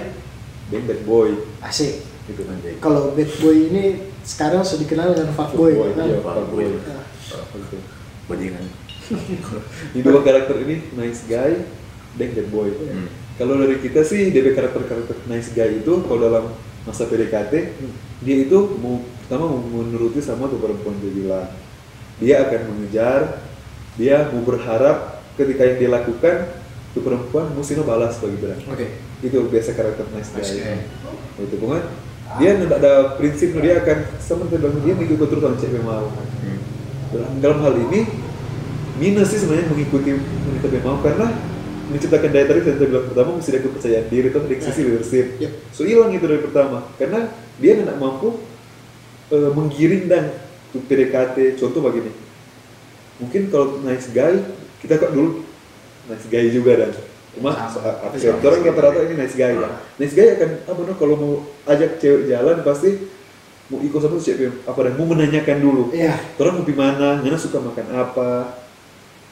dan 0.70 0.82
bad 0.86 1.00
boy. 1.04 1.34
asik 1.60 2.06
Itu 2.24 2.42
nanti. 2.48 2.78
kalau 2.78 3.12
bad 3.12 3.30
boy 3.42 3.56
ini 3.68 3.84
sekarang 4.24 4.64
sudah 4.64 4.80
dikenal 4.86 5.12
dengan 5.12 5.34
fuckboy 5.36 5.74
Fuckboy, 5.76 5.90
kan? 5.92 6.06
iya. 6.08 6.18
Fuckboy. 6.22 6.64
Nah, 6.80 7.02
Gitu. 7.54 7.76
Bajingan. 8.24 8.64
Di 9.92 10.00
dua 10.00 10.20
karakter 10.24 10.56
ini 10.64 10.76
nice 10.96 11.28
guy 11.28 11.60
dan 12.16 12.28
bad 12.32 12.48
boy. 12.48 12.70
Hmm. 12.72 13.08
Kalau 13.34 13.58
dari 13.58 13.76
kita 13.82 14.00
sih 14.06 14.30
DP 14.30 14.54
karakter-karakter 14.54 15.26
nice 15.26 15.50
guy 15.52 15.82
itu 15.82 15.92
kalau 16.06 16.18
dalam 16.22 16.44
masa 16.84 17.04
PDKT 17.04 17.52
dia 18.22 18.36
itu 18.44 18.58
mau 18.78 19.00
pertama 19.24 19.50
mau 19.50 19.60
menuruti 19.60 20.20
sama 20.20 20.46
tuh 20.46 20.60
perempuan 20.60 20.96
dia 21.00 21.12
bilang 21.12 21.48
dia 22.22 22.46
akan 22.46 22.60
mengejar 22.70 23.42
dia 23.94 24.26
mau 24.30 24.42
berharap 24.42 25.22
ketika 25.38 25.62
yang 25.66 25.76
dia 25.78 25.90
lakukan 25.90 26.36
tuh 26.94 27.02
perempuan 27.02 27.50
mesti 27.54 27.78
balas 27.82 28.18
bagi 28.22 28.38
bilang 28.38 28.60
oke. 28.70 28.86
Itu 29.24 29.48
biasa 29.48 29.72
karakter 29.72 30.04
nice 30.12 30.30
guy, 30.36 30.44
guy. 30.44 30.78
itu 31.42 31.56
pokoknya 31.58 31.84
dia 32.38 32.50
tidak 32.58 32.78
ada 32.82 32.92
prinsip 33.18 33.50
dia 33.58 33.80
akan 33.82 33.98
sama 34.22 34.44
bilang 34.46 34.78
dia 34.82 34.94
mengikuti 34.94 35.26
terus 35.30 35.42
kalau 35.42 35.58
cewek 35.58 35.82
mau 35.82 36.06
Hmm. 36.44 36.60
dalam, 37.08 37.30
dalam 37.40 37.58
hal 37.64 37.74
ini 37.88 38.04
minus 39.00 39.32
sih 39.32 39.40
sebenarnya 39.42 39.72
mengikuti 39.72 40.12
wanita 40.12 40.66
yang 40.70 40.84
mau 40.84 40.98
karena 41.00 41.26
menciptakan 41.88 42.30
daya 42.32 42.46
tarik 42.48 42.62
tadi 42.64 42.84
bilang 42.84 43.06
pertama 43.08 43.30
mesti 43.36 43.50
ada 43.52 43.60
kepercayaan 43.64 44.06
diri 44.08 44.26
atau 44.32 44.40
dari 44.44 44.56
sisi 44.60 44.80
leadership. 44.84 45.26
Yep. 45.40 45.52
so 45.72 45.84
hilang 45.84 46.12
itu 46.16 46.24
dari 46.24 46.40
pertama. 46.40 46.88
Karena 46.96 47.28
dia 47.60 47.72
tidak 47.76 47.96
mampu 48.00 48.40
eh, 49.32 49.50
menggiring 49.52 50.04
dan 50.08 50.24
PDKT 50.82 51.60
contoh 51.60 51.80
begini. 51.86 52.10
Mungkin 53.22 53.46
kalau 53.52 53.78
nice 53.86 54.10
guy 54.10 54.42
kita 54.82 54.98
kok 54.98 55.14
dulu 55.14 55.46
nice 56.10 56.26
guy 56.26 56.50
juga 56.50 56.72
dan 56.82 56.90
cuma 57.34 57.50
uh, 57.50 58.10
orang 58.14 58.62
rata-rata 58.62 59.00
ini 59.06 59.14
nice 59.18 59.34
guy 59.38 59.54
ya. 59.54 59.70
Nice 59.98 60.14
guy 60.14 60.34
akan 60.38 60.50
apa 60.66 60.80
no, 60.82 60.92
kalau 60.98 61.14
mau 61.18 61.32
ajak 61.70 61.98
cewek 62.02 62.30
jalan 62.30 62.62
pasti 62.66 63.10
mau 63.70 63.78
ikut 63.80 64.00
sama 64.02 64.18
cewek 64.18 64.66
apa 64.66 64.78
dan 64.90 64.94
mau 64.98 65.06
menanyakan 65.06 65.58
dulu. 65.62 65.84
Iya. 65.94 66.14
orang 66.42 66.54
mau 66.58 66.66
di 66.66 66.74
mana 66.74 67.22
suka 67.38 67.62
makan 67.62 67.86
apa 67.94 68.58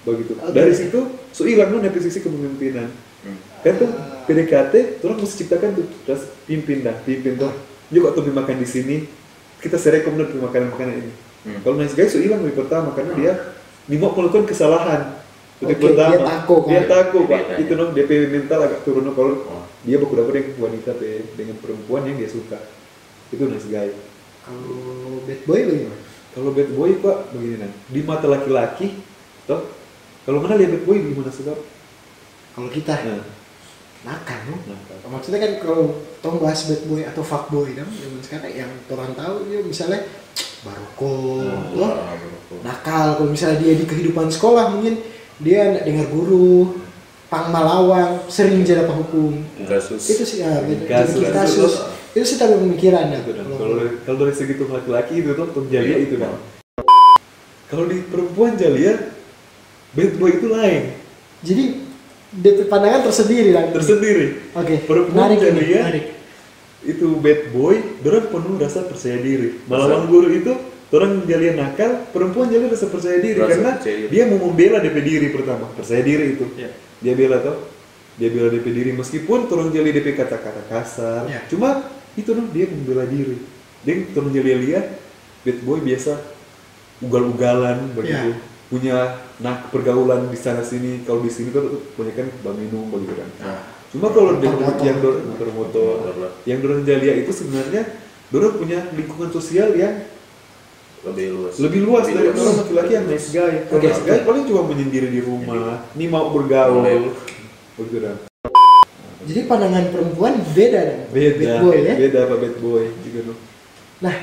begitu. 0.06 0.38
Dari 0.50 0.74
situ 0.74 1.00
so 1.34 1.42
hilang 1.46 1.74
no 1.74 1.82
dari 1.82 1.98
sisi 1.98 2.22
kepemimpinan. 2.22 2.90
Hmm. 3.22 3.38
kan 3.62 3.78
tuh 3.78 3.86
PDKT 4.26 4.98
orang 5.06 5.22
mesti 5.22 5.46
ciptakan 5.46 5.78
tuh 5.78 5.86
terus 6.02 6.26
pimpin 6.46 6.82
dah 6.82 6.94
pimpin 7.02 7.38
tuh. 7.38 7.54
Yuk 7.94 8.14
tuh 8.14 8.26
makan 8.30 8.58
di 8.58 8.66
sini? 8.66 8.96
Kita 9.62 9.78
serekom 9.78 10.18
makanan 10.18 10.74
makanan 10.74 10.94
ini 10.98 11.31
Hmm. 11.42 11.58
kalau 11.66 11.74
nice 11.78 11.94
guy 11.98 12.06
so 12.06 12.22
hilang 12.22 12.42
dari 12.46 12.54
pertama 12.54 12.94
karena 12.94 13.12
dia 13.18 13.32
nih 13.90 13.98
mau 13.98 14.14
melakukan 14.14 14.46
kesalahan. 14.46 15.18
Dari 15.62 15.78
Oke, 15.78 15.94
pertama. 15.94 16.10
dia 16.10 16.20
takut, 16.26 16.62
dia 16.66 16.82
kan? 16.82 16.88
takut 16.90 17.24
pak. 17.30 17.38
Dia 17.54 17.62
itu 17.62 17.72
dong 17.78 17.90
DP 17.94 18.10
mental 18.34 18.60
agak 18.66 18.80
turun 18.82 19.06
kalau 19.14 19.34
Oh. 19.46 19.62
dia 19.86 19.94
dapat 19.98 20.30
dengan 20.34 20.46
wanita 20.58 20.90
pe, 20.98 21.22
dengan 21.38 21.56
perempuan 21.62 22.02
yang 22.06 22.18
dia 22.18 22.30
suka. 22.30 22.58
Itu 23.30 23.46
nice 23.46 23.70
guy 23.70 23.94
Kalau 24.42 25.22
bad 25.22 25.40
boy 25.46 25.60
bagaimana? 25.62 25.98
kalau 26.32 26.50
bad 26.56 26.70
boy 26.72 26.90
pak 26.98 27.16
begini 27.36 27.56
nah 27.60 27.70
di 27.92 28.00
mata 28.02 28.24
laki-laki 28.24 29.04
toh 29.44 29.68
kalau 30.24 30.40
mana 30.40 30.56
lihat 30.56 30.80
bad 30.80 30.84
boy 30.88 30.96
gimana 30.98 31.28
suka 31.28 31.54
Kalau 32.52 32.68
kita 32.68 32.92
nah, 32.92 33.24
nakal, 34.04 34.40
no? 34.50 34.56
nah, 34.68 34.76
Maksudnya 35.08 35.40
kan 35.40 35.52
kalau 35.62 36.00
tong 36.20 36.36
bahas 36.42 36.68
bad 36.68 36.82
boy 36.84 37.00
atau 37.06 37.22
fuck 37.22 37.48
boy 37.48 37.70
dong, 37.72 37.88
zaman 37.88 38.20
sekarang 38.20 38.52
yang 38.52 38.72
orang 38.90 39.12
tahu 39.16 39.46
dia 39.48 39.60
misalnya 39.62 40.04
baroko, 40.62 41.42
Hmm. 41.42 41.76
Wah, 41.76 42.14
bro. 42.14 42.56
nakal. 42.62 43.06
Kalau 43.16 43.28
misalnya 43.28 43.58
dia 43.58 43.74
di 43.74 43.82
kehidupan 43.82 44.26
sekolah 44.26 44.70
mungkin 44.70 45.02
dia 45.38 45.82
dengar 45.82 46.06
guru, 46.06 46.78
pang 47.26 47.48
malawang, 47.48 48.22
sering 48.26 48.60
jadi 48.60 48.84
apa 48.84 48.94
hukum. 48.94 49.42
kasus 49.64 50.02
Itu 50.06 50.22
sih 50.22 50.38
ya, 50.38 50.62
Kasus. 50.84 51.18
kasus, 51.18 51.28
kasus. 51.28 51.72
Itu 52.12 52.24
sih 52.24 52.36
tapi 52.36 52.54
pemikiran 52.56 53.08
ya. 53.08 53.20
kalau 53.24 53.74
kalau 54.04 54.18
dari 54.20 54.32
segi 54.32 54.54
tuh 54.54 54.68
laki-laki 54.68 55.18
itu 55.18 55.32
tuh 55.32 55.48
tuh 55.48 55.64
jalia 55.66 55.96
itu 55.98 56.14
kan 56.16 56.36
kalau 57.66 57.88
di 57.88 58.04
perempuan 58.04 58.52
jalia 58.54 59.16
bad 59.92 60.12
boy 60.14 60.30
itu 60.30 60.46
lain 60.46 60.82
Jadi 61.40 61.64
pandangan 62.66 63.02
tersendiri 63.02 63.50
lah. 63.50 63.64
tersendiri 63.72 64.52
Oke, 64.52 64.84
Perempuan 64.84 65.16
menarik 65.32 65.38
ini, 65.38 65.44
jalia 65.48 65.78
menarik. 65.80 66.04
Itu 66.82 67.06
bad 67.22 67.54
boy 67.54 67.78
orang 68.02 68.26
penuh 68.28 68.54
rasa 68.58 68.82
percaya 68.86 69.18
diri. 69.22 69.62
Malawan 69.70 70.10
guru 70.10 70.28
itu 70.30 70.52
orang 70.92 71.24
jalia 71.24 71.56
nakal 71.56 72.04
perempuan 72.10 72.50
jalia 72.50 72.68
rasa 72.68 72.90
percaya 72.90 73.18
diri. 73.22 73.38
Rasa 73.38 73.50
karena 73.54 73.70
percaya 73.78 73.96
diri. 74.02 74.10
dia 74.10 74.22
mau 74.28 74.38
membela 74.50 74.78
DP 74.82 74.96
diri 75.02 75.26
pertama. 75.30 75.66
Percaya 75.72 76.02
diri 76.02 76.24
itu. 76.38 76.46
Iya. 76.58 76.70
dia 77.02 77.14
bela 77.18 77.42
tuh 77.42 77.56
dia 78.18 78.28
bela 78.30 78.48
DP 78.50 78.66
diri. 78.70 78.90
Meskipun 78.94 79.50
orang 79.50 79.68
jalia 79.70 79.92
DP 79.94 80.14
kata-kata 80.14 80.62
kasar 80.70 81.26
Iya. 81.30 81.40
cuma 81.48 81.86
itu 82.18 82.30
dong 82.34 82.50
dia 82.50 82.66
membela 82.66 83.06
diri. 83.06 83.38
Dia 83.86 83.94
orang 84.18 84.32
jalia 84.34 84.56
lihat 84.58 84.86
bad 85.42 85.58
boy 85.66 85.78
biasa 85.82 86.12
ugal-ugalan 87.02 87.90
begitu 87.94 88.30
Iya. 88.30 88.50
punya 88.70 88.96
nah 89.42 89.58
pergaulan 89.68 90.30
di 90.30 90.38
sana 90.38 90.62
sini 90.64 91.02
kalau 91.04 91.20
di 91.20 91.28
sini 91.28 91.50
kan 91.52 91.66
banyak 91.98 92.14
kan 92.14 92.26
bang 92.40 92.56
minum 92.56 92.88
begitu 92.88 93.18
kan. 93.18 93.28
Nah, 93.42 93.58
Cuma 93.92 94.08
kalau 94.08 94.40
di- 94.40 94.48
Motor-motor. 94.48 94.80
yang 94.80 94.98
dorong 95.04 95.52
motor 95.52 95.92
yang 96.48 96.58
dorong 96.64 96.80
jalia 96.82 97.12
itu 97.20 97.28
sebenarnya 97.28 97.82
dorong 98.32 98.56
punya 98.56 98.88
lingkungan 98.96 99.28
sosial 99.28 99.76
yang 99.76 100.08
lebih 101.02 101.34
luas 101.34 101.54
lebih 101.58 101.80
luas 101.82 102.06
dari 102.06 102.30
orang 102.30 102.56
laki-laki 102.56 102.92
yang 102.94 103.06
nice 103.10 103.28
guy. 103.34 103.68
Kalau 103.68 103.80
Oke. 103.82 103.88
nice 103.90 104.02
guy 104.06 104.18
paling 104.24 104.44
cuma 104.48 104.62
menyendiri 104.64 105.10
di 105.10 105.20
rumah, 105.20 105.82
nih 105.92 106.08
mau 106.08 106.30
bergaul, 106.30 107.10
begitu 107.76 107.98
kan. 108.00 108.16
Jadi 109.22 109.40
pandangan 109.44 109.84
perempuan 109.92 110.34
beda 110.54 110.80
dong. 110.82 111.02
Beda, 111.10 111.38
Bad 111.38 111.54
boy 111.62 111.76
ya. 111.78 111.94
beda 111.94 112.18
apa 112.26 112.34
bad 112.38 112.56
boy 112.58 112.84
juga 113.02 113.18
no. 113.28 113.34
Nah, 114.00 114.14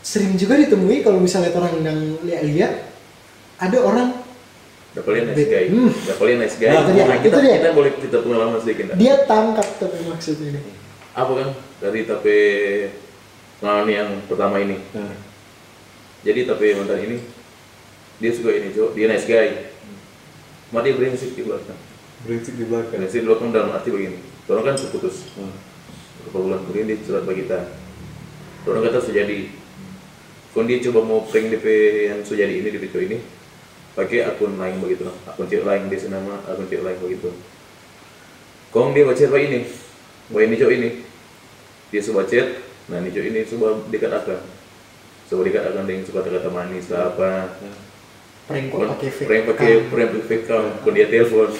sering 0.00 0.34
juga 0.34 0.54
ditemui 0.56 1.02
kalau 1.02 1.18
misalnya 1.20 1.52
orang 1.54 1.76
yang 1.82 1.98
lihat-lihat 2.24 2.72
ada 3.58 3.78
orang 3.78 4.21
Dapalin 4.92 5.24
nice 5.32 5.48
guy. 5.48 5.64
Hmm. 5.72 5.88
Dapalin 6.04 6.36
nice 6.44 6.56
guy. 6.60 6.68
Nah, 6.68 6.84
itu 6.84 6.92
dia, 6.92 7.04
Nah, 7.08 7.16
itu 7.16 7.24
kita, 7.24 7.38
dia. 7.40 7.54
kita 7.56 7.70
boleh 7.72 7.92
kita 7.96 8.16
pengalaman 8.20 8.60
sedikit 8.60 8.84
nggak? 8.92 8.96
dia 9.00 9.14
tangkap 9.24 9.68
tapi 9.80 9.96
maksudnya 10.04 10.46
ini. 10.52 10.72
apa 11.12 11.32
kan 11.36 11.48
dari 11.80 12.00
tapi 12.08 12.36
pengalaman 13.60 13.88
yang 13.88 14.10
pertama 14.28 14.56
ini. 14.60 14.76
Nah, 14.92 15.16
jadi 16.24 16.40
tapi 16.44 16.76
mantan 16.76 17.00
ini 17.08 17.16
dia 18.20 18.30
suka 18.36 18.52
ini 18.52 18.68
cowok 18.76 18.92
dia 18.92 19.06
nice 19.08 19.24
guy. 19.24 19.48
Cuma 20.68 20.84
dia 20.84 20.92
di 20.96 21.42
belakang. 21.44 21.80
Brengsek 22.24 22.54
di 22.56 22.64
belakang. 22.64 22.96
brengsek 23.00 23.20
di 23.24 23.26
belakang 23.28 23.48
dalam 23.52 23.72
arti 23.72 23.88
begini. 23.92 24.20
Orang 24.48 24.64
kan 24.68 24.76
seputus 24.76 25.32
Nah, 25.40 25.52
beberapa 26.28 26.48
bulan 26.48 26.60
kemudian 26.68 26.84
dia 26.92 27.00
curhat 27.00 27.24
bagi 27.24 27.44
kita. 27.48 27.60
Orang 28.68 28.84
kata 28.84 29.00
sejadi. 29.00 29.52
Kalau 30.52 30.68
dia 30.68 30.84
coba 30.84 31.00
mau 31.00 31.24
prank 31.24 31.48
DP 31.48 31.66
yang 32.12 32.20
sejadi 32.24 32.60
ini 32.60 32.68
DP 32.68 32.92
cowok 32.92 33.04
ini 33.08 33.18
pakai 33.92 34.24
akun 34.24 34.56
lain 34.56 34.80
begitu 34.80 35.04
akun 35.28 35.46
cewek 35.48 35.68
lain 35.68 35.92
dia 35.92 36.08
nama 36.08 36.40
akun 36.48 36.66
cewek 36.68 36.84
lain 36.84 36.98
begitu. 37.00 37.28
Kong 38.72 38.96
dia 38.96 39.04
baca 39.04 39.20
apa 39.20 39.36
ini. 39.36 39.60
Bahwa 40.32 40.40
ini 40.48 40.54
cowok 40.56 40.72
ini. 40.72 40.90
Dia 41.92 42.00
coba 42.08 42.24
chat. 42.24 42.48
Nah 42.88 42.96
ini 43.04 43.12
cowok 43.12 43.26
ini 43.28 43.40
coba 43.44 43.66
dekat 43.92 44.12
akan 44.16 44.40
coba 45.28 45.40
dekat 45.44 45.62
akan 45.68 45.82
dengan 45.84 46.04
suka 46.08 46.20
kata 46.24 46.48
manis 46.48 46.88
lah 46.88 47.12
apa. 47.12 47.60
Prank 48.48 48.72
pakai 48.72 49.10
fake. 49.12 49.28
prank 49.28 49.44
pakai 49.52 49.70
prank 49.92 50.08
pakai 50.16 50.24
fake 50.24 50.44
kalau 50.48 50.92
dia 50.92 51.06
telepon. 51.12 51.50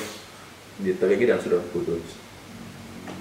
Dia 0.81 0.97
lagi 0.97 1.25
dan 1.29 1.39
sudah 1.39 1.61
putus 1.69 2.22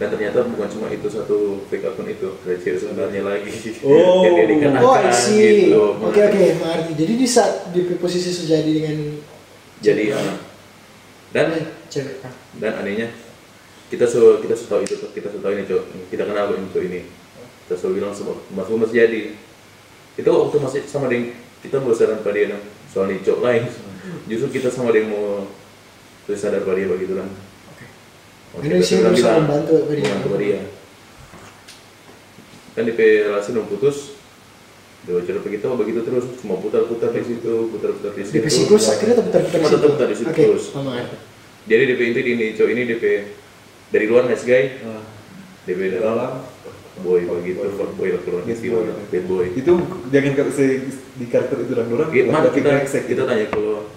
dan 0.01 0.09
ternyata 0.09 0.41
bukan 0.49 0.65
cuma 0.65 0.89
itu 0.89 1.05
satu 1.05 1.61
fake 1.69 1.85
akun 1.85 2.09
itu 2.09 2.33
ada 2.41 2.57
cewek 2.57 2.77
sebenarnya 2.81 3.21
lagi. 3.21 3.53
Oh. 3.85 4.25
yang 4.25 4.33
dia 4.33 4.45
dekat 4.49 4.81
Oh, 4.81 4.97
gitu 4.97 5.81
Oke 6.01 6.19
oke, 6.25 6.41
mengerti. 6.57 6.91
Jadi 6.97 7.13
di 7.21 7.27
saat 7.29 7.69
di 7.69 7.85
posisi 8.01 8.33
sejadi 8.33 8.81
dengan 8.81 8.97
jadi 9.77 10.17
anak 10.17 10.37
dan 11.37 11.53
Eh, 11.53 11.65
cewek 11.85 12.17
dan 12.57 12.81
anehnya 12.81 13.13
kita 13.93 14.09
so 14.09 14.41
kita 14.41 14.57
so 14.57 14.65
tahu 14.73 14.81
itu 14.81 14.97
kita 15.13 15.29
so 15.29 15.37
tahu 15.37 15.53
ini 15.53 15.69
cowok 15.69 15.85
kita 16.09 16.23
kenal 16.25 16.49
kok 16.49 16.57
ini 16.57 16.69
cowok 16.73 16.85
ini. 16.89 17.01
Kita 17.69 17.73
so 17.77 17.93
bilang 17.93 18.09
semua 18.17 18.41
mas 18.49 18.65
mas 18.73 18.89
jadi 18.89 19.37
itu 20.17 20.29
waktu 20.33 20.57
masih 20.57 20.81
sama 20.89 21.13
dengan 21.13 21.37
kita 21.61 21.77
mau 21.77 21.93
saran 21.93 22.25
pada 22.25 22.41
dia 22.41 22.57
soal 22.89 23.05
ini 23.13 23.21
cowok 23.21 23.41
lain. 23.45 23.69
Justru 24.25 24.49
kita 24.49 24.73
sama 24.73 24.89
dia 24.89 25.05
mau 25.05 25.45
sadar 26.33 26.65
pada 26.65 26.81
dia 26.81 26.89
begitu 26.89 27.13
kan 27.13 27.29
Sih 28.83 28.99
bilang 28.99 29.15
bisa 29.15 29.39
membantu 29.39 29.75
dia. 29.87 30.11
membantu 30.11 30.35
dia. 30.43 30.59
Kan 32.75 32.83
di 32.87 32.93
relasi 32.95 33.49
udah 33.55 33.65
putus. 33.71 33.97
Dia 35.01 35.17
cerita 35.25 35.41
begitu 35.41 35.65
begitu 35.73 35.99
terus. 36.03 36.25
Cuma 36.43 36.59
putar-putar 36.59 37.15
di 37.15 37.23
situ 37.23 37.71
putar-putar 37.71 38.11
di 38.13 38.21
situ. 38.27 38.35
DP 38.37 38.47
siklus 38.51 38.85
akhirnya 38.91 39.15
terputar-putar 39.23 39.59
Cuma 39.59 39.69
tetap 39.71 40.07
di 40.11 40.15
situ 40.19 40.29
Oke, 40.29 40.43
terus. 40.45 40.65
sama. 40.75 40.93
jadi 41.61 41.83
DP 41.93 42.01
inti 42.11 42.21
di 42.25 42.31
ini 42.35 42.45
cowok 42.57 42.71
ini 42.73 42.81
DP 42.89 43.03
dari 43.89 44.05
luar 44.05 44.23
nice 44.27 44.45
guy. 44.45 44.81
Nah, 44.83 45.03
DP 45.65 45.79
dalam. 45.97 46.03
dalam 46.03 46.33
boy 47.01 47.23
begitu 47.23 47.65
fuck 47.73 47.91
boy 47.97 48.13
lah 48.13 48.21
keluar 48.21 48.43
boy. 48.45 48.81
bad 49.09 49.25
boy. 49.25 49.45
Itu 49.57 49.73
jangan 50.11 50.31
saya 50.53 50.73
di 51.17 51.25
karakter 51.25 51.57
itu 51.65 51.73
dan 51.73 51.87
orang 51.89 52.09
laki-laki 52.11 52.59
kita 52.59 52.69
kita 52.83 53.03
gitu. 53.09 53.21
tanya 53.25 53.45
kalau 53.49 53.87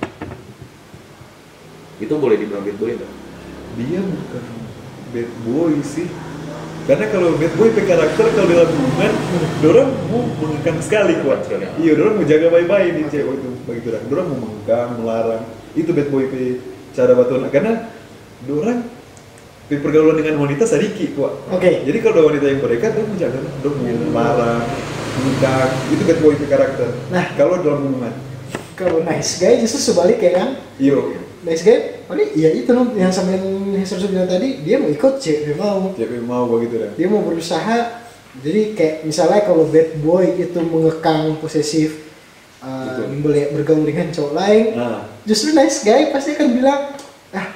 itu 2.01 2.15
boleh 2.17 2.37
dibilang 2.39 2.65
bad 2.65 2.77
boy 2.81 2.91
enggak? 2.97 3.11
Dia 3.75 4.01
bukan 4.03 4.45
bad 5.15 5.31
boy 5.47 5.75
sih. 5.83 6.09
Karena 6.85 7.09
kalau 7.09 7.33
bad 7.41 7.53
boy 7.57 7.73
pe 7.73 7.83
karakter 7.89 8.27
kalau 8.37 8.49
dalam 8.51 8.69
hubungan 8.69 9.13
dorang 9.65 9.91
mau 10.13 10.21
mengekang 10.45 10.79
sekali 10.85 11.17
kuat. 11.25 11.49
Sekali, 11.49 11.65
iya 11.81 11.97
dorang 11.97 12.21
mau 12.21 12.27
jaga 12.29 12.53
baik-baik 12.53 12.91
nih 12.93 13.05
cewek 13.09 13.35
itu 13.41 13.49
begitu 13.65 13.89
dah 13.95 14.03
dorang 14.11 14.27
mau 14.31 14.39
mengekang 14.45 14.89
melarang. 15.01 15.43
Itu 15.73 15.91
bad 15.97 16.09
boy 16.13 16.29
pe 16.29 16.61
cara 16.93 17.13
batuan 17.17 17.49
karena 17.49 17.89
dorang 18.45 18.85
pe 19.65 19.81
pergaulan 19.81 20.21
dengan 20.21 20.45
wanita 20.45 20.69
sedikit 20.69 21.17
kuat. 21.17 21.35
Oke. 21.51 21.89
jadi 21.89 21.99
kalau 22.05 22.15
ada 22.21 22.23
wanita 22.29 22.45
yang 22.53 22.61
mereka 22.61 22.87
dorang 22.93 23.09
mau 23.09 23.19
jaga 23.19 23.39
dorang 23.65 23.77
mau 23.81 23.97
melarang 24.13 24.63
mengekang. 25.25 25.71
Itu 25.89 26.03
bad 26.05 26.19
boy 26.21 26.35
pe 26.37 26.47
karakter. 26.47 26.89
Nah. 27.09 27.27
kalau 27.35 27.65
dalam 27.65 27.81
hubungan. 27.81 28.13
Kalau 28.75 29.01
nice 29.07 29.41
guy 29.41 29.57
justru 29.63 29.81
sebalik 29.81 30.21
ya 30.21 30.33
kan. 30.37 30.49
iyo 30.77 31.17
nice 31.45 31.63
guy 31.63 31.79
paling 32.09 32.29
ya 32.35 32.49
itu 32.51 32.71
yang 32.97 33.13
sama 33.13 33.37
yang 33.37 33.47
Hester 33.77 34.01
bilang 34.09 34.27
tadi 34.27 34.65
dia 34.65 34.81
mau 34.81 34.89
ikut 34.89 35.15
dia 35.21 35.55
mau 35.55 35.93
Jadi 35.93 36.17
mau 36.25 36.45
begitu 36.49 36.75
dah. 36.81 36.93
dia 36.97 37.07
mau 37.07 37.21
berusaha 37.21 38.01
jadi 38.41 38.75
kayak 38.75 38.97
misalnya 39.07 39.41
kalau 39.47 39.69
bad 39.71 39.95
boy 40.03 40.27
itu 40.35 40.59
mengekang 40.59 41.39
posesif 41.39 42.11
uh, 42.65 42.99
Betul. 42.99 43.21
boleh 43.23 43.45
bergaul 43.55 43.85
dengan 43.87 44.09
cowok 44.11 44.33
lain 44.35 44.65
Nah, 44.75 45.07
justru 45.29 45.53
nice 45.55 45.85
guy 45.85 46.11
pasti 46.11 46.35
akan 46.35 46.49
bilang 46.57 46.81
ah 47.37 47.47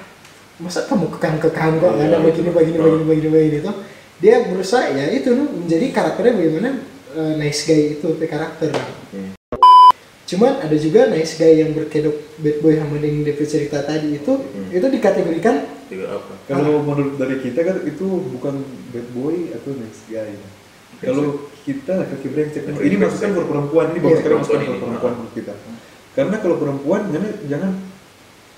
masa 0.58 0.84
kamu 0.86 1.06
kekang 1.18 1.36
kekang 1.42 1.72
kok 1.80 1.90
nggak 1.96 2.06
ada 2.12 2.18
Iya, 2.18 2.26
begini 2.28 2.50
begini 2.52 2.76
betul. 2.78 2.86
begini 2.92 3.04
begini 3.08 3.28
begini 3.32 3.58
itu 3.64 3.72
dia 4.18 4.34
berusaha 4.50 4.84
ya 4.90 5.04
itu 5.14 5.30
menjadi 5.30 5.86
karakternya 5.94 6.34
bagaimana 6.34 6.70
uh, 7.14 7.32
nice 7.38 7.62
guy 7.62 7.94
itu 7.94 8.08
karakter. 8.26 8.74
Cuman 10.28 10.60
ada 10.60 10.76
juga 10.76 11.08
nice 11.08 11.40
guy 11.40 11.64
yang 11.64 11.72
berkedok 11.72 12.12
bad 12.36 12.56
boy 12.60 12.76
sama 12.76 13.00
dengan 13.00 13.24
DP 13.24 13.40
cerita 13.48 13.80
tadi 13.80 14.20
itu 14.20 14.32
Hmm. 14.36 14.68
itu 14.68 14.86
dikategorikan 14.86 15.64
apa? 15.88 16.32
kalau 16.44 16.84
menurut 16.84 17.16
dari 17.16 17.40
kita 17.40 17.64
kan 17.64 17.80
itu 17.82 18.06
bukan 18.36 18.60
bad 18.92 19.08
boy 19.16 19.48
atau 19.56 19.72
nice 19.72 20.04
guy. 20.04 20.36
Kalau 20.98 21.46
kita 21.62 21.94
laki-laki 21.94 22.28
brengsek, 22.28 22.62
Laki-laki 22.66 22.90
ini 22.90 22.96
maksudnya 22.98 23.30
for 23.30 23.46
perempuan, 23.46 23.86
ini 23.94 23.98
Iya, 24.02 24.04
bagus 24.18 24.18
sekali 24.50 24.64
perempuan 24.66 24.98
for 24.98 25.10
menurut 25.14 25.32
kita. 25.32 25.54
Karena 26.12 26.36
kalau 26.42 26.56
perempuan 26.58 27.00
jangan 27.14 27.32
jangan 27.46 27.72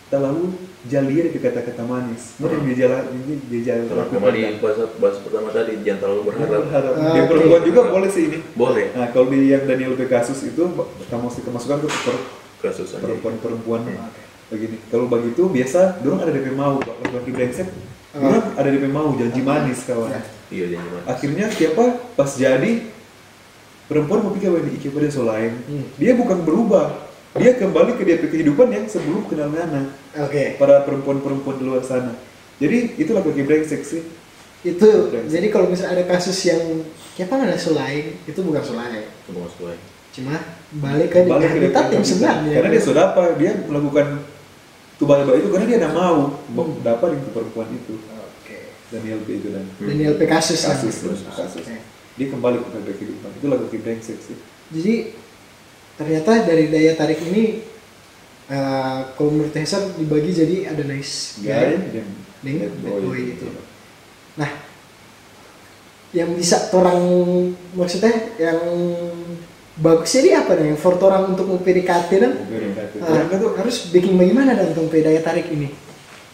terlalu 0.09 0.45
jalir 0.83 1.29
di 1.29 1.37
kata-kata 1.37 1.83
manis. 1.83 2.37
Yang 2.37 2.63
dia 2.65 2.77
jalan 2.81 3.03
ini 3.13 3.35
dia 3.47 3.61
jalan 3.67 3.85
Kalau 3.85 4.01
lakukan. 4.01 4.15
kembali 4.17 4.41
bahasa 4.59 4.83
bahasa 4.97 5.19
pertama 5.21 5.49
tadi 5.51 5.73
jangan 5.79 5.99
terlalu 6.01 6.23
berharap. 6.27 6.61
Berharap. 6.65 6.93
Ah, 6.95 7.13
Yang 7.13 7.27
perempuan 7.29 7.63
juga 7.63 7.81
boleh 7.87 8.09
sih 8.09 8.23
ini. 8.27 8.39
Boleh 8.55 8.87
Nah, 8.91 9.07
kalau 9.09 9.27
di 9.29 9.39
yang 9.47 9.65
Daniel 9.65 9.93
B 9.93 10.07
kasus 10.07 10.41
itu 10.43 10.63
kamu 11.05 11.23
mesti 11.23 11.41
kemasukan 11.43 11.77
ke 11.79 11.89
per- 11.89 12.27
kasus 12.61 12.89
perempuan-perempuan 12.95 13.81
Hmm. 13.83 14.09
begini. 14.49 14.77
Kalau 14.87 15.05
begitu 15.07 15.43
biasa 15.47 16.01
dorong 16.01 16.21
ada 16.21 16.31
DP 16.31 16.49
mau, 16.51 16.77
laki-laki 16.77 17.31
brengsek. 17.31 17.69
Dorong 18.11 18.53
ada 18.55 18.69
DP 18.69 18.85
mau 18.87 19.13
janji 19.15 19.41
manis 19.41 19.85
kawan. 19.85 20.17
Iya 20.49 20.65
jangan 20.71 20.85
gimana. 20.87 21.05
Akhirnya 21.07 21.47
siapa 21.49 21.85
pas 22.13 22.31
jadi 22.31 22.73
perempuan 23.87 24.23
mau 24.23 24.31
pikir 24.31 24.49
ini 24.51 24.81
pada 24.87 25.09
so 25.09 25.23
lain. 25.23 25.61
Hmm. 25.63 25.85
Dia 25.97 26.15
bukan 26.15 26.41
berubah. 26.41 27.10
Dia 27.31 27.55
kembali 27.55 27.95
ke 27.95 28.03
dia 28.03 28.19
kehidupan 28.19 28.69
yang 28.69 28.91
sebelum 28.91 29.23
kenal 29.25 29.49
Nana. 29.49 29.95
oke 30.19 30.59
Para 30.59 30.83
perempuan-perempuan 30.83 31.57
di 31.57 31.65
luar 31.65 31.83
sana. 31.83 32.19
Jadi 32.59 32.99
itu 32.99 33.11
laki-laki 33.11 33.43
brengsek 33.43 33.83
sih. 33.83 34.03
itu 34.61 34.85
jadi 35.25 35.49
kalau 35.49 35.73
misalnya 35.73 35.97
ada 35.97 36.05
kasus 36.05 36.37
yang 36.45 36.61
siapa 37.17 37.33
mana 37.33 37.57
selain 37.57 38.13
itu 38.29 38.41
bukan 38.45 38.61
selain 38.61 39.09
Itu 39.25 39.33
mau 39.33 39.49
sesuai. 39.49 39.73
cuma 40.13 40.37
balik 40.77 41.09
ke 41.09 41.25
Balik 41.25 41.49
ke 41.49 41.57
dia 41.57 41.71
habitat 41.73 41.85
yang 41.89 42.05
sebenarnya 42.05 42.53
Karena 42.61 42.69
dia 42.69 42.83
sudah 42.85 43.03
apa? 43.09 43.41
Dia 43.41 43.57
melakukan 43.65 44.21
tubal 45.01 45.25
itu 45.33 45.49
karena 45.49 45.65
dia 45.65 45.79
tidak 45.81 45.95
mau 45.97 46.37
Hmm. 46.45 46.77
dapat 46.85 47.09
itu 47.17 47.29
perempuan 47.33 47.73
itu. 47.73 47.95
oke 48.05 48.57
Daniel 48.93 49.21
B 49.25 49.29
itu 49.33 49.49
dan 49.49 49.65
Daniel 49.81 50.15
P 50.19 50.29
kasus 50.29 50.61
kasus 50.61 50.93
terus 50.99 51.25
kasus. 51.25 51.65
Oke. 51.65 51.81
Dia 52.21 52.27
kembali 52.29 52.61
ke 52.61 52.93
kehidupan. 53.01 53.31
Itu 53.41 53.47
laki-laki 53.49 53.79
brengsek 53.81 54.19
sih. 54.21 54.37
jadi 54.69 55.17
ternyata 56.01 56.49
dari 56.49 56.73
daya 56.73 56.97
tarik 56.97 57.21
ini 57.29 57.61
eh, 58.49 58.99
kalau 59.13 59.31
menurut 59.37 59.53
Hesar 59.53 60.01
dibagi 60.01 60.33
jadi 60.33 60.73
ada 60.73 60.81
nice 60.89 61.45
Guy 61.45 61.53
guy 61.53 61.73
dan 61.93 62.09
bad 62.41 62.73
bad 62.81 63.05
boy 63.05 63.21
gitu. 63.21 63.45
itu. 63.45 63.61
Nah, 64.41 64.51
yang 66.17 66.33
bisa 66.33 66.73
orang 66.73 67.01
maksudnya 67.77 68.17
yang 68.41 68.61
bagus 69.77 70.17
jadi 70.17 70.41
apa 70.41 70.57
nih? 70.57 70.73
For 70.81 70.97
orang 70.97 71.37
untuk 71.37 71.53
dan 72.17 72.33
ah, 73.05 73.13
Orang 73.13 73.29
kan 73.29 73.37
tuh 73.45 73.53
harus 73.61 73.77
bikin 73.93 74.17
bagaimana 74.17 74.57
dan 74.57 74.73
untuk 74.73 74.89
daya 74.89 75.21
tarik 75.21 75.53
ini? 75.53 75.69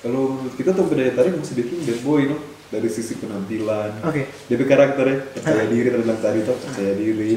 kalau 0.07 0.39
menurut 0.39 0.55
kita 0.55 0.71
tuh 0.71 0.87
daya 0.95 1.13
tarik 1.19 1.35
mesti 1.35 1.55
bikin 1.59 1.79
bad 1.83 2.01
boy 2.07 2.23
no 2.31 2.37
dari 2.71 2.87
sisi 2.91 3.19
penampilan 3.19 4.07
Oke. 4.07 4.31
dia 4.47 4.57
karakternya 4.59 5.35
percaya 5.35 5.67
diri 5.71 5.89
tadi 5.91 6.03
bilang 6.03 6.21
tadi 6.23 6.39
tuh 6.47 6.55
percaya 6.59 6.93
diri 6.95 7.31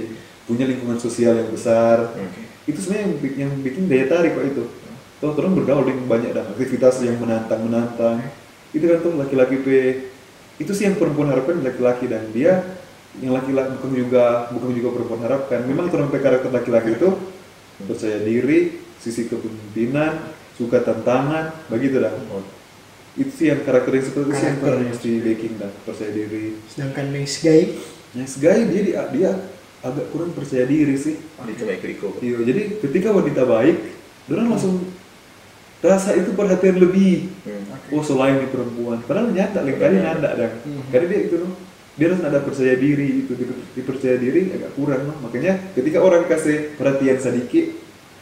punya 0.49 0.65
lingkungan 0.65 0.97
sosial 0.97 1.37
yang 1.37 1.53
besar. 1.53 2.09
Oke. 2.17 2.49
itu 2.65 2.77
sebenarnya 2.85 3.05
yang, 3.05 3.13
bi- 3.17 3.37
yang 3.37 3.51
bikin 3.61 3.83
daya 3.85 4.05
tarik 4.09 4.33
kok 4.33 4.45
itu. 4.45 4.63
Tuh 5.21 5.35
orang 5.35 5.53
bergaul 5.53 5.85
dengan 5.85 6.05
banyak 6.09 6.31
dan 6.33 6.45
aktivitas 6.49 7.05
yang 7.05 7.21
menantang 7.21 7.61
menantang 7.65 8.23
itu 8.71 8.85
kan 8.85 8.97
tuh 9.01 9.13
laki-laki 9.17 9.55
pe 9.65 9.77
itu 10.61 10.71
sih 10.71 10.85
yang 10.85 10.95
perempuan 10.95 11.33
harapkan 11.33 11.59
laki-laki 11.59 12.05
dan 12.05 12.29
dia 12.29 12.61
yang 13.17 13.33
laki-laki 13.33 13.73
bukan 13.81 13.91
juga 13.97 14.47
bukan 14.53 14.69
juga 14.73 14.89
perempuan 14.95 15.21
harapkan. 15.25 15.59
Memang 15.65 15.89
pe 15.89 16.17
karakter 16.21 16.49
laki-laki 16.53 16.97
itu 16.97 17.09
percaya 17.83 18.19
diri 18.21 18.79
sisi 19.01 19.25
kepemimpinan 19.27 20.29
suka 20.55 20.83
tantangan 20.83 21.67
begitu 21.71 21.99
dah. 21.99 22.13
Oh, 22.31 22.43
itu 23.17 23.31
sih 23.33 23.47
yang 23.51 23.65
karakter 23.65 23.91
yang 23.97 24.05
seperti 24.05 24.29
itu 24.31 24.43
yang 24.45 24.59
paling 24.61 24.87
mesti 24.93 25.11
baking 25.19 25.53
dah 25.59 25.71
percaya 25.83 26.11
diri. 26.15 26.55
Sedangkan 26.69 27.11
nice 27.11 27.43
guy? 27.43 27.75
Nice 28.15 28.37
guy 28.39 28.67
dia 28.71 28.81
dia, 28.87 29.01
dia 29.11 29.31
agak 29.81 30.05
kurang 30.09 30.31
percaya 30.31 30.63
diri 30.63 30.95
sih 30.95 31.15
Dia 31.17 31.55
cuma 31.55 31.71
ikut-ikut. 31.73 32.13
iya 32.19 32.37
jadi 32.43 32.61
ketika 32.79 33.09
wanita 33.09 33.43
baik 33.43 33.75
orang 34.27 34.47
langsung 34.49 34.75
rasa 35.79 36.11
itu 36.13 36.31
perhatian 36.33 36.77
lebih 36.77 37.31
Hmm. 37.39 37.63
oh 37.89 38.03
selain 38.03 38.35
di 38.37 38.47
perempuan 38.47 38.99
padahal 39.01 39.31
nyata 39.31 39.63
lain 39.63 39.77
kali 39.77 39.95
nyata 39.97 40.29
dah 40.35 40.51
Hmm. 40.59 40.83
karena 40.89 41.07
dia 41.07 41.19
itu 41.23 41.35
loh 41.39 41.55
dia 41.95 42.05
harus 42.07 42.21
ada 42.21 42.39
percaya 42.39 42.75
diri 42.75 43.23
itu 43.23 43.31
di, 43.33 43.43
di 43.47 43.81
percaya 43.81 44.15
diri 44.15 44.51
agak 44.51 44.71
kurang 44.73 45.07
loh 45.07 45.15
makanya 45.19 45.55
ketika 45.71 45.99
orang 45.99 46.23
kasih 46.25 46.75
perhatian 46.75 47.17
sedikit 47.17 47.65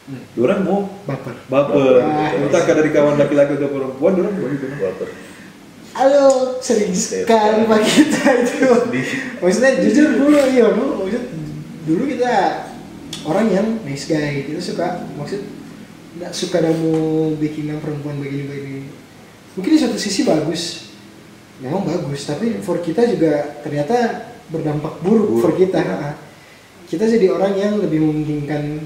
Hmm. 0.06 0.24
orang 0.38 0.60
mau 0.62 0.78
baper. 1.04 1.36
baper 1.46 2.00
Ah, 2.00 2.32
entah 2.32 2.64
dari 2.64 2.88
kawan 2.88 3.18
laki-laki 3.18 3.52
atau 3.54 3.68
perempuan 3.68 4.14
orang 4.16 4.34
begitu 4.34 4.64
loh 4.66 4.78
Baper. 4.80 5.08
Halo, 5.90 6.26
sering 6.58 6.94
sekali 6.94 7.66
pak 7.66 7.80
kita 7.82 8.22
itu. 8.38 8.70
Maksudnya 9.36 9.82
jujur 9.82 10.08
dulu 10.14 10.38
iya, 10.46 10.70
maksud 10.70 11.22
dulu 11.88 12.04
kita 12.04 12.32
orang 13.24 13.46
yang 13.48 13.66
nice 13.88 14.04
guy, 14.04 14.44
kita 14.44 14.60
suka 14.60 15.08
maksud 15.16 15.40
nggak 16.20 16.32
suka 16.36 16.60
kamu 16.60 16.92
bikin 17.40 17.72
yang 17.72 17.80
perempuan 17.80 18.20
begini 18.20 18.44
begini. 18.44 18.82
Mungkin 19.56 19.72
di 19.74 19.80
satu 19.80 19.96
sisi 19.96 20.28
bagus, 20.28 20.92
memang 21.64 21.88
bagus, 21.88 22.28
tapi 22.28 22.60
for 22.60 22.84
kita 22.84 23.08
juga 23.08 23.58
ternyata 23.64 24.28
berdampak 24.52 25.00
buruk, 25.00 25.40
Buruk, 25.40 25.42
for 25.42 25.52
kita. 25.56 25.80
iya. 25.80 26.12
Kita 26.88 27.04
jadi 27.04 27.28
orang 27.28 27.52
yang 27.52 27.74
lebih 27.84 28.00
mementingkan 28.00 28.80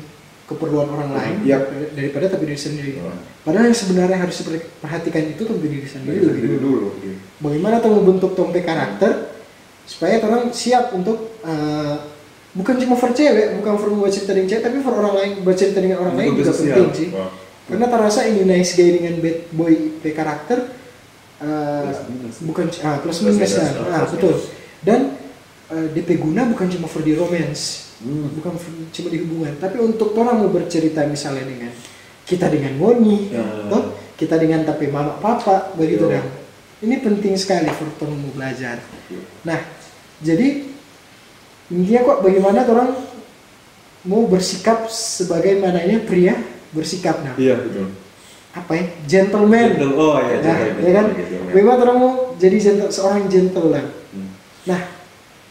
keperluan 0.50 0.90
orang 0.90 1.14
lain 1.14 1.36
Yap. 1.46 1.70
daripada 1.94 2.34
tapi 2.34 2.50
diri 2.50 2.58
sendiri. 2.58 2.98
Padahal 3.46 3.70
yang 3.70 3.78
sebenarnya 3.78 4.18
harus 4.18 4.42
diperhatikan 4.42 5.22
itu 5.34 5.42
tapi 5.46 5.66
diri 5.66 5.86
sendiri 5.86 6.18
Dari 6.18 6.26
lebih 6.28 6.42
dulu 6.42 6.58
dulu 6.62 6.88
iya. 7.02 7.16
bagaimana 7.42 7.78
tuh 7.78 7.90
membentuk 7.94 8.34
tompe 8.38 8.62
karakter 8.62 9.34
supaya 9.86 10.18
orang 10.22 10.50
siap 10.54 10.94
untuk 10.94 11.42
eh, 11.46 11.96
bukan 12.52 12.74
cuma 12.76 12.94
for 12.94 13.10
cewek, 13.10 13.56
bukan 13.56 13.72
for 13.74 13.88
buat 13.92 14.08
cerita 14.08 14.32
dengan 14.32 14.48
cewek, 14.48 14.62
tapi 14.62 14.76
for 14.78 14.94
orang 14.94 15.14
lain 15.14 15.30
bercerita 15.40 15.78
dengan 15.78 15.98
orang 16.00 16.14
lain 16.14 16.28
juga 16.34 16.50
sosial. 16.50 16.76
penting 16.78 16.92
sih. 16.92 17.08
Oh, 17.12 17.30
Karena 17.64 17.86
terasa 17.86 18.20
ini 18.24 18.42
nice 18.42 18.72
guy 18.72 18.90
dengan 18.92 19.14
bad 19.18 19.38
boy 19.50 19.72
pe 19.98 20.10
karakter 20.10 20.58
eh, 21.38 21.82
Plus 21.82 22.00
minus. 22.06 22.36
bukan 22.42 22.64
ah, 22.82 22.96
plus 22.98 23.16
Plus 23.16 23.18
minus 23.24 23.38
minus, 23.38 23.52
kan. 23.54 23.72
Nah, 23.82 24.00
plus 24.00 24.12
betul. 24.12 24.34
Dan 24.80 25.00
eh, 25.68 25.86
DP 25.90 26.10
guna 26.18 26.44
bukan 26.44 26.66
cuma 26.68 26.86
for 26.86 27.00
di 27.00 27.12
romance, 27.12 27.94
Hmm. 27.98 28.34
bukan 28.34 28.52
for- 28.54 28.90
cuma 28.90 29.08
di 29.08 29.18
hubungan, 29.20 29.54
tapi 29.56 29.78
untuk 29.78 30.10
orang 30.12 30.36
mau 30.36 30.50
bercerita 30.50 31.06
misalnya 31.06 31.46
dengan 31.46 31.70
kita 32.22 32.46
dengan 32.46 32.74
Moni, 32.74 33.30
Ya. 33.30 33.46
toh 33.66 33.94
kita 34.12 34.36
dengan 34.36 34.62
tapi 34.62 34.86
mama 34.86 35.16
papa 35.16 35.70
begitu 35.72 36.02
Yo. 36.02 36.10
dan 36.10 36.26
ini 36.80 36.98
penting 36.98 37.34
sekali 37.34 37.70
for 37.70 37.86
orang 38.02 38.18
mau 38.18 38.32
belajar. 38.32 38.82
Nah, 39.42 39.58
jadi 40.18 40.71
intinya 41.72 42.00
kok 42.04 42.18
bagaimana 42.20 42.60
orang 42.68 42.90
mau 44.04 44.28
bersikap 44.28 44.86
sebagaimananya 44.86 46.04
pria 46.04 46.36
bersikap? 46.70 47.22
Nah 47.22 47.34
iya 47.36 47.56
betul. 47.56 47.88
apa 48.52 48.72
ya? 48.76 48.84
Gentleman. 49.08 49.68
Gentle, 49.72 49.96
oh 49.96 50.16
iya 50.20 50.36
nah, 50.38 50.56
gentleman. 50.60 50.82
ya 50.84 50.92
kan? 50.92 51.06
Gentleman. 51.16 51.48
bagaimana 51.48 51.78
orang 51.80 51.96
mau 51.98 52.12
jadi 52.36 52.56
gentle, 52.58 52.90
seorang 52.90 53.24
gentleman? 53.26 53.84
Hmm. 54.12 54.30
nah 54.68 54.80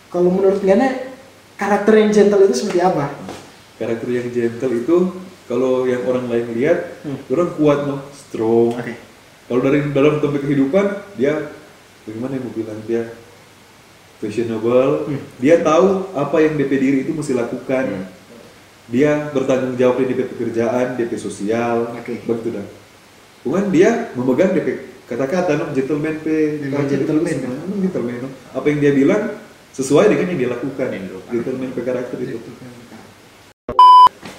kalau 0.07 0.29
menurut 0.29 0.61
Gana 0.61 0.87
karakter 1.55 1.93
yang 1.97 2.11
gentle 2.11 2.43
itu 2.43 2.55
seperti 2.55 2.79
apa? 2.79 3.09
Karakter 3.77 4.07
yang 4.07 4.27
gentle 4.29 4.73
itu 4.75 4.97
kalau 5.49 5.83
yang 5.83 6.05
orang 6.05 6.29
lain 6.29 6.47
lihat 6.53 7.01
Hmm. 7.01 7.17
orang 7.33 7.49
kuat 7.57 7.79
no 7.83 7.95
strong. 8.13 8.77
Oke. 8.77 8.93
Kalau 9.49 9.59
dari 9.59 9.83
dalam 9.89 10.21
topik 10.21 10.45
kehidupan 10.45 10.85
dia 11.17 11.51
bagaimana 12.05 12.37
yang 12.37 12.45
mau 12.45 12.53
bilang 12.53 12.79
dia 12.85 13.01
fashionable 14.21 15.09
Hmm. 15.09 15.19
dia 15.35 15.57
tahu 15.59 15.87
apa 16.13 16.37
yang 16.39 16.53
DP 16.55 16.71
diri 16.73 16.97
itu 17.01 17.11
mesti 17.11 17.33
lakukan 17.33 17.83
Hmm. 17.89 18.05
dia 18.87 19.11
bertanggung 19.29 19.73
jawab 19.75 19.97
di 19.99 20.13
DP 20.13 20.29
pekerjaan 20.29 20.93
DP 20.93 21.17
sosial 21.17 21.89
Oke. 21.91 22.21
begitu 22.21 22.53
dah 22.53 22.67
Kemudian 23.41 23.67
dia 23.67 23.89
memegang 24.13 24.53
DP 24.53 24.69
kata-kata 25.03 25.57
no 25.57 25.65
gentleman 25.71 26.21
pe 26.21 26.61
Memang 26.61 26.85
itu 26.85 26.93
gentleman, 26.95 27.35
no? 27.35 27.49
Memang 27.59 27.79
gentleman 27.81 28.15
no. 28.21 28.29
apa 28.53 28.65
yang 28.67 28.79
dia 28.79 28.93
bilang 28.93 29.23
sesuai 29.71 30.05
dengan 30.07 30.27
yang 30.29 30.39
dia 30.39 30.49
lakukan 30.51 30.87
gentleman 31.27 31.69
pe 31.71 31.81
karakter 31.81 32.17
itu 32.21 32.37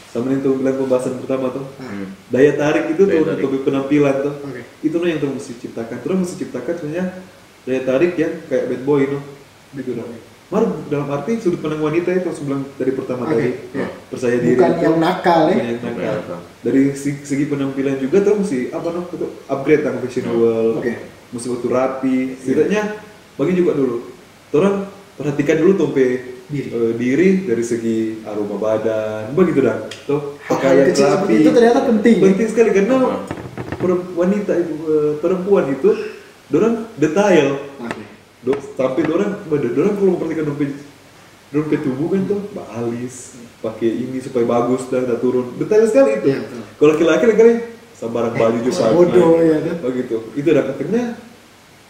sama 0.06 0.28
yang 0.28 0.40
tuh 0.40 0.54
bilang 0.54 0.76
pembahasan 0.76 1.16
pertama 1.18 1.48
tuh 1.50 1.64
Hmm. 1.74 2.12
daya 2.28 2.52
tarik 2.52 2.92
itu 2.92 3.02
Daya 3.02 3.10
tuh 3.10 3.24
tarik. 3.26 3.42
untuk 3.42 3.60
penampilan 3.64 4.16
tuh 4.20 4.34
Oke. 4.44 4.60
itu 4.82 4.94
tuh 4.94 5.08
yang 5.08 5.18
terus 5.18 5.34
mesti 5.34 5.52
ciptakan 5.58 5.96
terus 5.98 6.16
mesti 6.20 6.34
ciptakan 6.38 6.74
sebenarnya 6.76 7.06
daya 7.64 7.80
tarik 7.82 8.12
yang 8.14 8.32
kayak 8.44 8.64
bad 8.68 8.82
boy 8.84 9.02
no 9.08 9.18
dong 9.74 10.12
Mar 10.52 10.68
dalam 10.92 11.08
arti 11.08 11.40
sudut 11.40 11.64
pandang 11.64 11.80
wanita 11.80 12.12
itu 12.12 12.28
yang 12.28 12.44
bilang 12.44 12.62
dari 12.76 12.92
pertama 12.92 13.24
Oke, 13.24 13.32
tadi 13.32 13.48
ya. 13.72 13.86
percaya 14.12 14.36
diri 14.36 14.52
Bukan 14.52 14.68
itu 14.68 14.84
yang 14.84 14.96
nakal 15.00 15.40
ya. 15.48 15.54
yang 15.56 15.80
nakal. 15.80 16.12
Nakal. 16.20 16.40
dari 16.60 16.82
segi, 16.92 17.20
segi 17.24 17.44
penampilan 17.48 17.96
juga 17.96 18.20
tuh 18.20 18.36
mesti 18.36 18.68
apa 18.68 18.88
no 18.92 19.00
itu 19.08 19.26
upgrade 19.48 19.80
tentang 19.80 20.04
fashionable 20.04 20.76
Oke. 20.76 20.92
mesti 21.32 21.46
waktu 21.48 21.68
rapi 21.72 22.16
setidaknya 22.36 22.82
bagi 23.40 23.52
juga 23.56 23.72
dulu 23.72 23.96
orang 24.52 24.74
perhatikan 25.16 25.56
dulu 25.56 25.72
tompe 25.72 26.06
Diri. 26.52 26.68
eh, 26.68 26.92
diri 27.00 27.28
dari 27.48 27.64
segi 27.64 28.20
aroma 28.28 28.60
badan 28.60 29.32
begitu 29.32 29.64
dah 29.64 29.88
tuh 30.04 30.36
pakaian 30.44 30.84
rapi 30.92 31.32
itu 31.40 31.48
ternyata 31.48 31.80
penting, 31.88 32.14
ya? 32.20 32.24
penting 32.28 32.48
sekali 32.52 32.70
karena 32.76 33.24
wanita 34.12 34.52
ibu 34.60 34.74
eh, 34.84 35.12
perempuan 35.16 35.72
itu 35.72 35.90
dorang 36.52 36.92
detail 37.00 37.56
Oke. 37.80 38.01
Do, 38.42 38.52
sampai 38.74 39.06
dorang 39.06 39.38
dorang 39.46 39.94
kalau 39.94 40.10
memperhatikan 40.18 40.50
dompet 40.50 40.74
dompet 41.48 41.80
tubuh 41.80 42.10
kan 42.10 42.26
tuh 42.26 42.40
mbak 42.50 42.66
alis 42.74 43.38
pakai 43.62 43.86
ini 43.86 44.18
supaya 44.18 44.42
bagus 44.42 44.90
dan 44.90 45.06
tak 45.06 45.22
turun 45.22 45.54
detail 45.54 45.86
sekali 45.86 46.18
itu 46.18 46.26
Iya, 46.26 46.38
betul. 46.42 46.62
kalau 46.74 46.90
laki-laki 47.06 47.38
kali 47.38 47.52
sembarang 47.94 48.34
baju 48.34 48.58
juga 48.58 48.74
sama 48.74 48.98
bodoh, 48.98 49.38
ya, 49.38 49.62
kan? 49.62 49.76
begitu 49.86 50.16
itu 50.34 50.48
dah 50.48 50.64
akhirnya 50.66 51.02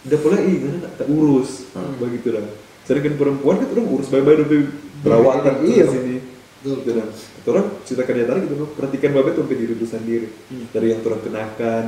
udah 0.03 0.19
pula 0.21 0.37
ih 0.39 0.57
karena 0.61 0.79
tak, 0.83 0.93
tak 1.01 1.09
urus 1.09 1.51
Hmm. 1.73 1.95
begitu 1.97 2.27
dah 2.37 2.45
sedangkan 2.85 3.15
perempuan 3.17 3.57
kan 3.57 3.69
orang 3.73 3.87
urus 3.89 4.09
baik-baik 4.13 4.37
dompet 4.45 4.61
perawatan 5.01 5.55
Iya. 5.63 5.73
iya. 5.73 5.85
sini 5.89 6.17
Betul. 6.61 6.77
gitu 6.85 6.91
dah 6.93 7.07
orang 7.49 7.67
ceritakan 7.83 8.13
dia 8.13 8.27
tarik 8.29 8.43
gitu 8.45 8.55
perhatikan 8.77 9.11
baik 9.17 9.35
dompet 9.35 9.57
diri 9.57 9.73
itu 9.73 9.87
sendiri 9.89 10.29
Hmm. 10.53 10.69
dari 10.69 10.87
yang 10.91 11.01
orang 11.01 11.23
kenakan 11.25 11.85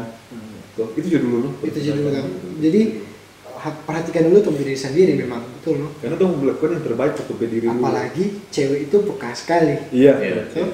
Tuh, 0.75 0.91
itu 0.97 1.07
juga 1.07 1.21
dulu 1.23 1.49
Itu 1.63 1.79
jadi 1.79 1.95
dulu 1.95 2.11
kan. 2.11 2.25
Jadi 2.59 2.83
perhatikan 3.67 4.25
dulu 4.25 4.39
tuh 4.41 4.53
diri 4.55 4.75
sendiri 4.75 5.13
memang 5.15 5.41
betul 5.51 5.79
loh. 5.79 5.91
karena 5.97 6.15
tuh 6.15 6.29
melakukan 6.29 6.71
yang 6.73 6.85
terbaik 6.85 7.13
untuk 7.17 7.37
diri 7.39 7.57
dulu 7.63 7.79
Apalagi 7.79 8.25
cewek 8.49 8.81
itu 8.85 8.97
peka 9.05 9.31
sekali. 9.33 9.75
iya 9.91 10.13
Iya. 10.17 10.43
Tuh. 10.51 10.69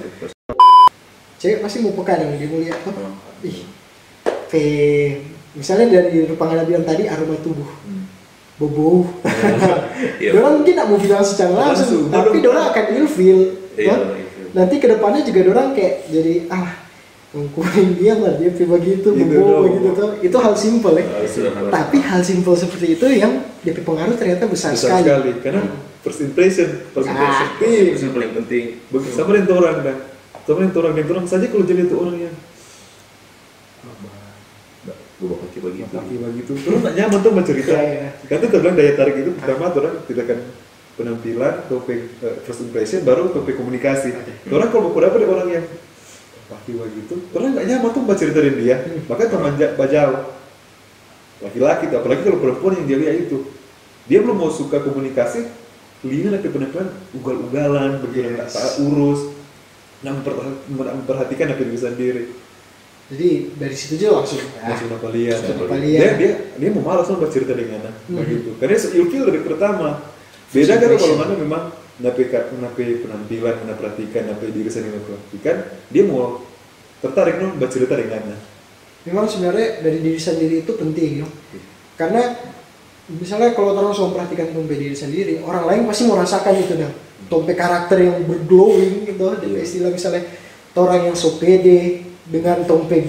Cewek 1.37 1.59
pasti 1.61 1.81
mau 1.81 1.95
peka 1.95 2.19
dong 2.19 2.35
dia 2.35 2.47
mau 2.47 2.59
lihat 2.59 2.79
tuh. 2.81 2.93
Hmm. 2.93 3.17
Ih, 3.43 3.59
pe 4.47 4.65
misalnya 5.53 5.87
dari 5.99 6.25
Rupangana 6.25 6.63
bilang 6.63 6.83
tadi 6.83 7.05
aroma 7.05 7.37
tubuh, 7.39 7.71
Hmm. 7.83 8.05
bobo. 8.57 9.09
Iya. 10.21 10.33
Dorang 10.33 10.61
mungkin 10.61 10.73
nggak 10.75 10.89
mau 10.89 10.97
bilang 10.97 11.21
secara 11.21 11.53
langsung, 11.53 12.09
Langsung, 12.09 12.13
tapi 12.13 12.39
dorang- 12.41 12.69
akan 12.71 12.85
ilfeel. 12.95 13.41
Iya, 13.75 13.95
ilfeel. 13.97 14.49
Nanti 14.51 14.75
ke 14.77 14.87
depannya 14.87 15.23
juga 15.23 15.41
dorang 15.43 15.69
kayak 15.73 16.09
jadi 16.09 16.35
ah 16.49 16.69
ngungkuin 17.31 17.95
dia 17.95 18.15
lah 18.15 18.35
dia 18.35 18.51
pi 18.51 18.65
begitu 18.65 19.07
Gitu 19.09 19.23
bobo 19.33 19.47
dong. 19.47 19.63
begitu. 19.65 19.89
Tuh 19.95 20.11
itu 20.19 20.37
hal 20.37 20.55
simpel 20.55 20.93
ya. 20.95 21.05
Hal 21.07 21.25
sederhana. 21.25 21.69
tapi 21.71 21.97
hal 22.01 22.21
simpel 22.21 22.55
seperti 22.55 22.87
itu 22.95 23.07
yang 23.09 23.33
DP 23.61 23.81
pengaruh 23.81 24.15
ternyata 24.15 24.45
besar, 24.45 24.75
besar 24.75 24.99
sekali. 24.99 25.07
sekali. 25.07 25.31
Karena 25.41 25.63
first 26.01 26.21
impression 26.21 26.69
first 26.91 27.07
Ah, 27.07 27.13
impression. 27.13 27.47
Itu 27.55 27.67
yang 28.01 28.13
paling 28.13 28.33
penting. 28.37 28.65
Bagi- 28.89 29.13
sama 29.13 29.31
dengan 29.33 29.53
orang 29.57 29.77
dah 29.81 29.97
sama 30.41 30.59
dengan 30.61 30.75
orang. 30.77 30.93
Dan 30.93 31.07
orang 31.09 31.27
saja 31.27 31.47
kalau 31.47 31.63
jadi 31.63 31.83
itu 31.85 31.95
orang 31.95 32.17
yang 32.21 32.35
Gue 35.21 35.29
bakal 35.29 35.49
coba 35.53 35.69
gitu. 35.71 35.85
laki 35.93 36.15
begitu 36.17 36.53
orang 36.65 36.81
tak 36.81 36.95
nyaman 36.97 37.19
tuh 37.21 37.33
bercerita 37.37 37.77
Iya, 37.77 37.85
iya. 37.85 38.09
kan 38.25 38.37
tuh 38.41 38.49
terbilang 38.49 38.73
daya 38.73 38.93
tarik 38.95 39.17
itu 39.21 39.31
pertama 39.37 39.69
orang 39.69 39.95
tidak 40.09 40.23
akan 40.25 40.39
penampilan 40.97 41.55
topik 41.69 42.01
eh, 42.19 42.37
first 42.41 42.61
impression 42.63 43.05
baru 43.05 43.29
topik 43.29 43.53
komunikasi. 43.55 44.17
Orang 44.49 44.73
kalau 44.73 44.89
mau 44.89 44.97
dapat 44.97 45.21
orang 45.23 45.49
yang 45.51 45.65
laki 46.51 46.71
begitu 46.75 47.15
orang 47.31 47.55
nggak 47.55 47.67
nyaman 47.67 47.91
tuh 47.91 48.03
dengan 48.03 48.57
dia 48.57 48.77
maka 49.07 49.23
teman 49.27 49.55
ja- 49.55 49.75
bajau. 49.75 50.13
Laki-laki 51.41 51.89
tuh 51.89 51.97
apalagi 51.97 52.21
kalau 52.21 52.39
perempuan 52.39 52.77
yang 52.77 52.87
dia 52.87 52.99
lihat 53.01 53.17
itu. 53.25 53.39
Dia 54.05 54.21
belum 54.21 54.37
mau 54.37 54.53
suka 54.53 54.83
komunikasi 54.83 55.49
lihat 56.03 56.29
lagi 56.29 56.49
penampilan 56.49 56.91
ugal-ugalan 57.15 58.03
begitu 58.03 58.37
nggak 58.37 58.51
tak 58.51 58.77
urus. 58.83 59.33
Memperhati- 60.01 60.65
memperhatikan 60.69 61.53
apa 61.53 61.63
diri 61.63 61.79
sendiri. 61.79 62.25
Jadi 63.11 63.29
dari 63.59 63.75
situ 63.75 63.99
aja 63.99 64.15
langsung 64.17 64.39
ah, 64.63 64.71
langsung 64.71 64.91
apa 64.95 65.09
lihat? 65.11 65.39
dia 65.83 66.09
dia 66.15 66.33
dia 66.57 66.69
mau 66.71 66.85
malas 66.85 67.05
sama 67.05 67.27
bercerita 67.27 67.53
dengan 67.53 67.83
anak 67.83 67.95
Hmm. 68.07 68.23
begitu 68.23 68.55
karena 68.57 68.77
ilfil 68.77 69.23
dari 69.27 69.41
pertama. 69.43 69.89
Beda 70.51 70.75
kan 70.77 70.89
kalau 70.95 71.17
mana 71.19 71.35
memang 71.35 71.63
nape 72.01 72.23
nape 72.33 72.85
penampilan 73.05 73.57
nape 73.69 73.79
perhatikan 73.79 74.33
nape 74.33 74.49
diri 74.51 74.69
sendiri 74.73 75.01
perhatikan 75.05 75.57
dia 75.93 76.03
mau 76.09 76.43
tertarik 77.01 77.41
no 77.41 77.57
bercerita 77.57 77.97
dengan 77.97 78.25
anak 78.25 78.41
memang 79.09 79.25
sebenarnya 79.25 79.81
dari 79.81 79.99
diri 80.05 80.21
sendiri 80.21 80.61
itu 80.65 80.73
penting 80.77 81.25
ya. 81.25 81.29
Karena 81.97 82.37
misalnya 83.09 83.53
kalau 83.57 83.73
orang 83.77 83.93
langsung 83.93 84.13
memperhatikan 84.13 84.53
tompe 84.53 84.77
diri 84.77 84.97
sendiri, 84.97 85.41
orang 85.45 85.65
lain 85.69 85.81
pasti 85.89 86.05
mau 86.09 86.21
rasakan 86.21 86.55
itu 86.57 86.77
dah. 86.77 86.93
Tompe 87.29 87.53
karakter 87.53 88.01
yang 88.01 88.25
berglowing 88.25 89.07
gitu, 89.09 89.25
Iya. 89.45 89.61
istilah 89.63 89.91
misalnya 89.93 90.25
orang 90.77 91.13
yang 91.13 91.17
so 91.17 91.37
pede 91.37 92.05
dengan 92.31 92.65
tompe 92.65 93.05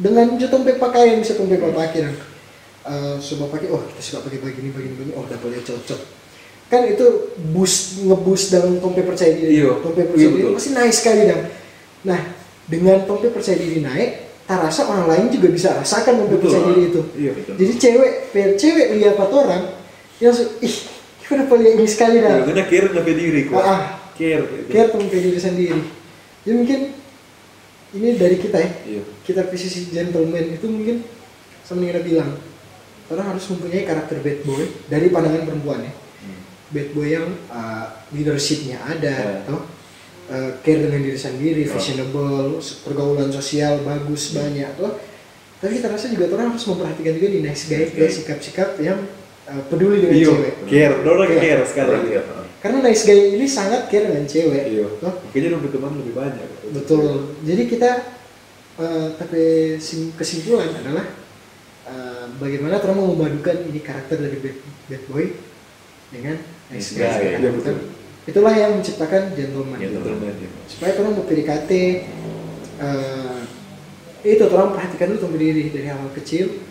dengan 0.00 0.36
tompe 0.40 0.76
pakaian 0.80 1.20
bisa 1.20 1.36
tompe 1.36 1.60
kau 1.60 1.72
pakai 1.72 2.08
dan 2.08 2.14
eh, 2.88 3.14
coba 3.20 3.44
pakai 3.56 3.68
oh 3.70 3.84
kita 3.84 4.00
suka 4.00 4.18
pakai 4.26 4.38
begini 4.42 4.68
begini 4.72 4.94
begini 4.96 5.12
oh 5.14 5.24
dapat 5.28 5.54
dia 5.54 5.62
cocok 5.62 6.00
kan 6.70 6.86
itu 6.86 7.34
boost 7.50 8.06
ngeboost 8.06 8.54
dengan 8.54 8.78
tompe 8.78 9.02
percaya 9.02 9.34
diri. 9.34 9.58
Iya. 9.58 9.82
tompe 9.82 10.06
percaya 10.06 10.30
Iya, 10.30 10.38
diri 10.38 10.54
pasti 10.54 10.70
naik 10.70 10.94
sekali 10.94 11.22
dan 11.26 11.40
nah 12.06 12.20
dengan 12.70 13.02
tompe 13.10 13.26
percaya 13.34 13.58
diri 13.58 13.82
naik 13.82 14.10
tak 14.46 14.58
rasa 14.62 14.86
orang 14.86 15.06
lain 15.10 15.26
juga 15.34 15.50
bisa 15.50 15.74
rasakan 15.74 16.24
tompe 16.24 16.38
Betul. 16.38 16.46
percaya 16.46 16.64
diri 16.70 16.82
itu. 16.86 17.02
Iya 17.18 17.30
Betul. 17.34 17.54
jadi 17.58 17.72
cewek 17.74 18.12
cewek 18.54 18.86
lihat 19.02 19.14
apa 19.18 19.34
orang 19.34 19.62
dia 20.22 20.26
langsung 20.30 20.48
ih 20.62 20.76
kenapa 21.26 21.52
lihat 21.58 21.72
ini 21.74 21.86
sekali 21.90 22.16
dah 22.22 22.34
karena 22.46 22.64
care 22.70 22.88
nape 22.94 23.12
diri 23.18 23.40
kok. 23.50 23.58
Ah, 23.58 23.66
ah. 23.66 23.80
care. 24.14 24.44
Care 24.70 24.88
tompe 24.94 25.16
diri 25.18 25.38
sendiri. 25.42 25.80
Jadi 26.46 26.54
mungkin 26.54 26.80
ini 27.98 28.08
dari 28.14 28.38
kita 28.38 28.62
ya. 28.62 28.70
Iya. 28.86 29.02
Kita 29.26 29.42
posisi 29.50 29.90
gentleman 29.90 30.54
itu 30.54 30.70
mungkin 30.70 31.02
sama 31.66 31.82
yang 31.82 31.98
bilang 32.06 32.38
orang 33.10 33.26
harus 33.34 33.42
mempunyai 33.50 33.82
karakter 33.82 34.22
bad 34.22 34.38
boy 34.46 34.62
dari 34.86 35.10
pandangan 35.10 35.50
perempuan 35.50 35.82
ya 35.82 35.94
bad 36.70 36.88
boy 36.90 37.08
yang 37.08 37.28
uh, 37.48 37.86
leadershipnya 38.10 38.78
ada 38.80 39.10
Ya. 39.10 39.42
toh 39.44 39.62
uh, 40.30 40.50
care 40.62 40.80
dengan 40.80 41.00
diri 41.00 41.18
sendiri 41.18 41.66
Ya. 41.66 41.70
fashionable 41.70 42.58
pergaulan 42.82 43.28
sosial 43.28 43.82
bagus 43.82 44.32
banyak 44.32 44.70
toh 44.74 44.98
tapi 45.60 45.76
kita 45.76 45.92
rasa 45.92 46.08
juga 46.08 46.30
orang 46.32 46.56
harus 46.56 46.64
memperhatikan 46.64 47.12
juga 47.14 47.28
di 47.28 47.40
nice 47.42 47.68
guy 47.68 47.84
guy. 47.90 48.08
sikap-sikap 48.08 48.80
yang 48.80 49.02
uh, 49.44 49.62
peduli 49.66 50.00
dengan 50.00 50.16
iya 50.16 50.26
cewek 50.30 50.54
care 50.64 50.94
orang 51.02 51.28
Care. 51.28 51.42
care 51.42 51.62
sekali 51.66 51.96
Iya. 52.08 52.22
karena 52.60 52.78
nice 52.80 53.02
guy 53.02 53.20
ini 53.34 53.46
sangat 53.46 53.80
care 53.86 54.06
dengan 54.08 54.24
cewek 54.24 54.64
iya 54.68 54.86
toh 54.98 55.14
makanya 55.20 55.48
dong 55.52 55.62
teman 55.68 55.92
lebih 55.98 56.14
banyak 56.14 56.48
Betul. 56.70 57.34
Jadi 57.42 57.66
kita 57.66 57.90
eh, 58.78 59.08
tapi 59.18 59.42
sim- 59.82 60.14
kesimpulan 60.14 60.70
adalah 60.70 61.02
eh, 61.82 62.24
bagaimana 62.38 62.78
mau 62.94 63.10
memadukan 63.10 63.66
ini 63.66 63.82
karakter 63.82 64.22
dari 64.22 64.38
bad, 64.38 64.56
bad 64.86 65.02
boy 65.10 65.34
dengan 66.14 66.38
guy, 66.70 67.38
iya, 67.42 67.50
betul. 67.50 67.76
Itulah 68.30 68.54
yang 68.54 68.78
menciptakan 68.78 69.34
gentleman. 69.34 69.78
Gentleman. 69.78 70.34
Iya. 70.38 70.48
Supaya 70.70 70.92
orang 71.02 71.12
mau 71.18 71.26
PDKT 71.26 71.70
eh, 72.78 73.38
itu 74.22 74.42
orang 74.54 74.70
perhatikan 74.76 75.10
dulu 75.10 75.18
tumbuh 75.26 75.40
diri 75.40 75.74
dari 75.74 75.90
hal 75.90 75.98
kecil. 76.14 76.62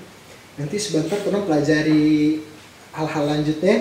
Nanti 0.56 0.76
sebentar 0.80 1.20
orang 1.28 1.44
pelajari 1.44 2.40
hal-hal 2.96 3.24
lanjutnya 3.28 3.76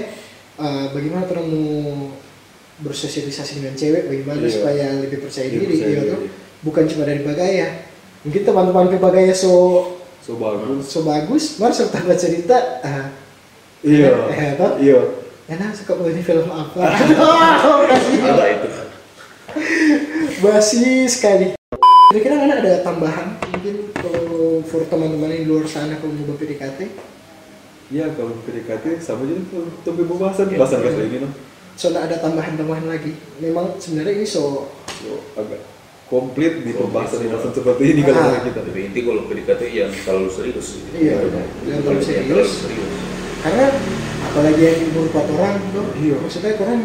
eh, 0.59 0.87
bagaimana 0.91 1.25
orang 1.31 1.47
mau 1.47 1.71
bersosialisasi 2.79 3.59
dengan 3.63 3.75
cewek 3.75 4.07
bagaimana 4.07 4.47
Iya. 4.47 4.55
supaya 4.55 4.87
lebih 5.03 5.19
percaya 5.27 5.51
diri 5.51 5.67
percaya 5.67 5.99
gitu. 5.99 6.15
diri. 6.15 6.29
bukan 6.63 6.85
cuma 6.87 7.03
dari 7.07 7.23
bagaya 7.27 7.69
mungkin 8.23 8.43
teman-teman 8.47 8.87
pe 8.87 8.99
bagaya 9.03 9.35
so 9.35 9.51
so 10.23 10.39
bagus 10.39 10.87
so 10.87 11.03
bagus 11.03 11.59
mari 11.59 11.75
serta 11.75 11.99
cerita 12.15 12.59
ah, 12.87 13.11
iya 13.83 14.15
iya 14.79 15.01
enak 15.49 15.73
suka 15.73 15.93
ini 16.07 16.21
film 16.21 16.47
apa. 16.47 16.81
Ada 18.21 18.47
itu. 18.53 18.69
basi 20.39 20.85
sekali 21.05 21.57
kira-kira 22.09 22.37
mana 22.39 22.55
ada 22.57 22.81
tambahan 22.81 23.37
mungkin 23.45 23.91
kalau 23.93 24.63
for 24.63 24.81
teman-teman 24.87 25.29
yang 25.29 25.43
di 25.45 25.49
luar 25.49 25.67
sana 25.67 25.99
kalau 25.99 26.15
mau 26.15 26.37
PDKT 26.37 26.81
Iya 27.89 28.13
kalau 28.13 28.37
PDKT 28.45 28.97
sama 28.99 29.25
aja 29.25 29.35
tuh 29.49 29.67
tapi 29.83 30.05
pembahasan 30.05 30.47
Iya. 30.47 30.59
bahasan 30.59 30.79
kayak 30.81 31.01
ini 31.03 31.19
noh. 31.21 31.33
soalnya 31.75 32.07
ada 32.07 32.17
tambahan-tambahan 32.19 32.87
lagi 32.87 33.13
memang 33.41 33.77
sebenarnya 33.77 34.15
ini 34.15 34.27
so 34.27 34.69
So, 34.99 35.17
agak 35.35 35.65
komplit 36.07 36.63
di 36.63 36.73
pembahasan 36.73 37.25
pembahasan 37.25 37.53
seperti 37.53 37.83
ini 37.89 38.01
kalau 38.03 38.21
Ah. 38.31 38.41
kita. 38.41 38.61
Lebih 38.63 38.83
inti 38.89 39.01
kalau 39.03 39.23
PDKT 39.27 39.63
yang 39.69 39.91
terlalu 39.97 40.29
serius. 40.29 40.69
Iya, 40.91 41.17
serius. 41.19 41.83
terlalu 41.83 42.03
serius. 42.05 42.51
karena 43.39 43.67
apalagi 44.29 44.61
yang 44.61 44.77
di 44.79 44.87
beberapa 44.93 45.21
orang 45.35 45.57
tuh 45.73 45.87
Iya. 45.97 46.17
maksudnya 46.21 46.53
orang 46.61 46.81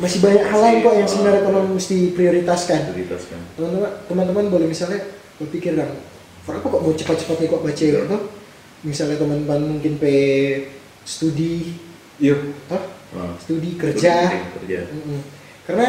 masih 0.00 0.18
banyak 0.24 0.44
hal 0.48 0.60
lain 0.64 0.76
kok 0.80 0.94
yang 0.96 1.08
sebenarnya 1.08 1.42
teman 1.44 1.64
mesti 1.76 1.96
prioritaskan. 2.16 2.78
prioritaskan. 2.88 3.40
Teman-teman 3.52 3.90
teman-teman 4.08 4.44
boleh 4.48 4.66
misalnya 4.68 5.00
berpikir 5.36 5.76
dong 5.76 5.92
kenapa 6.48 6.66
kok 6.72 6.82
mau 6.82 6.92
cepat-cepatnya 6.96 7.46
kok 7.52 7.64
baca 7.64 7.84
itu? 7.84 8.18
Misalnya 8.80 9.16
teman-teman 9.20 9.76
mungkin 9.76 10.00
pe 10.00 10.16
studi 11.04 11.76
iya. 12.16 12.36
toh? 12.64 12.82
Ah, 13.12 13.36
studi 13.36 13.76
kerja. 13.76 14.32
kerja. 14.56 14.80
Karena 15.68 15.86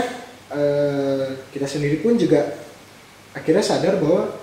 eh, 0.51 1.25
kita 1.55 1.67
sendiri 1.67 2.03
pun 2.03 2.19
juga 2.19 2.59
akhirnya 3.31 3.63
sadar 3.63 3.95
bahwa 4.03 4.35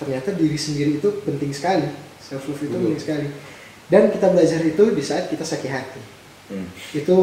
ternyata 0.00 0.32
diri 0.32 0.56
sendiri 0.56 0.98
itu 0.98 1.08
penting 1.22 1.52
sekali 1.52 1.86
self 2.18 2.48
love 2.48 2.62
itu 2.64 2.72
penting 2.72 2.98
sekali 3.00 3.26
dan 3.92 4.08
kita 4.08 4.32
belajar 4.32 4.60
itu 4.64 4.84
di 4.92 5.02
saat 5.04 5.28
kita 5.28 5.44
sakit 5.44 5.70
hati 5.70 6.02
hmm. 6.52 6.68
itu 6.96 7.16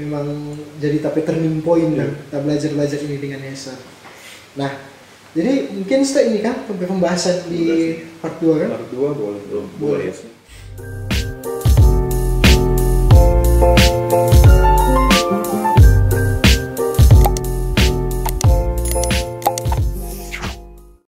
memang 0.00 0.56
jadi 0.80 1.00
tapi 1.04 1.24
turning 1.24 1.60
point 1.60 1.92
hmm. 1.92 2.28
kita 2.28 2.38
belajar 2.40 2.70
belajar 2.72 2.98
ini 3.04 3.16
dengan 3.20 3.40
Yesa 3.44 3.74
nah 4.56 4.72
jadi 5.36 5.68
mungkin 5.68 6.00
setelah 6.00 6.26
ini 6.32 6.38
kan 6.40 6.56
pembahasan 6.64 7.44
di 7.52 8.00
part 8.24 8.40
2 8.40 8.62
kan 8.64 8.70
part 8.72 8.88
2 8.88 8.96
boleh 8.96 9.42
boleh, 9.44 9.68
boleh. 9.76 10.12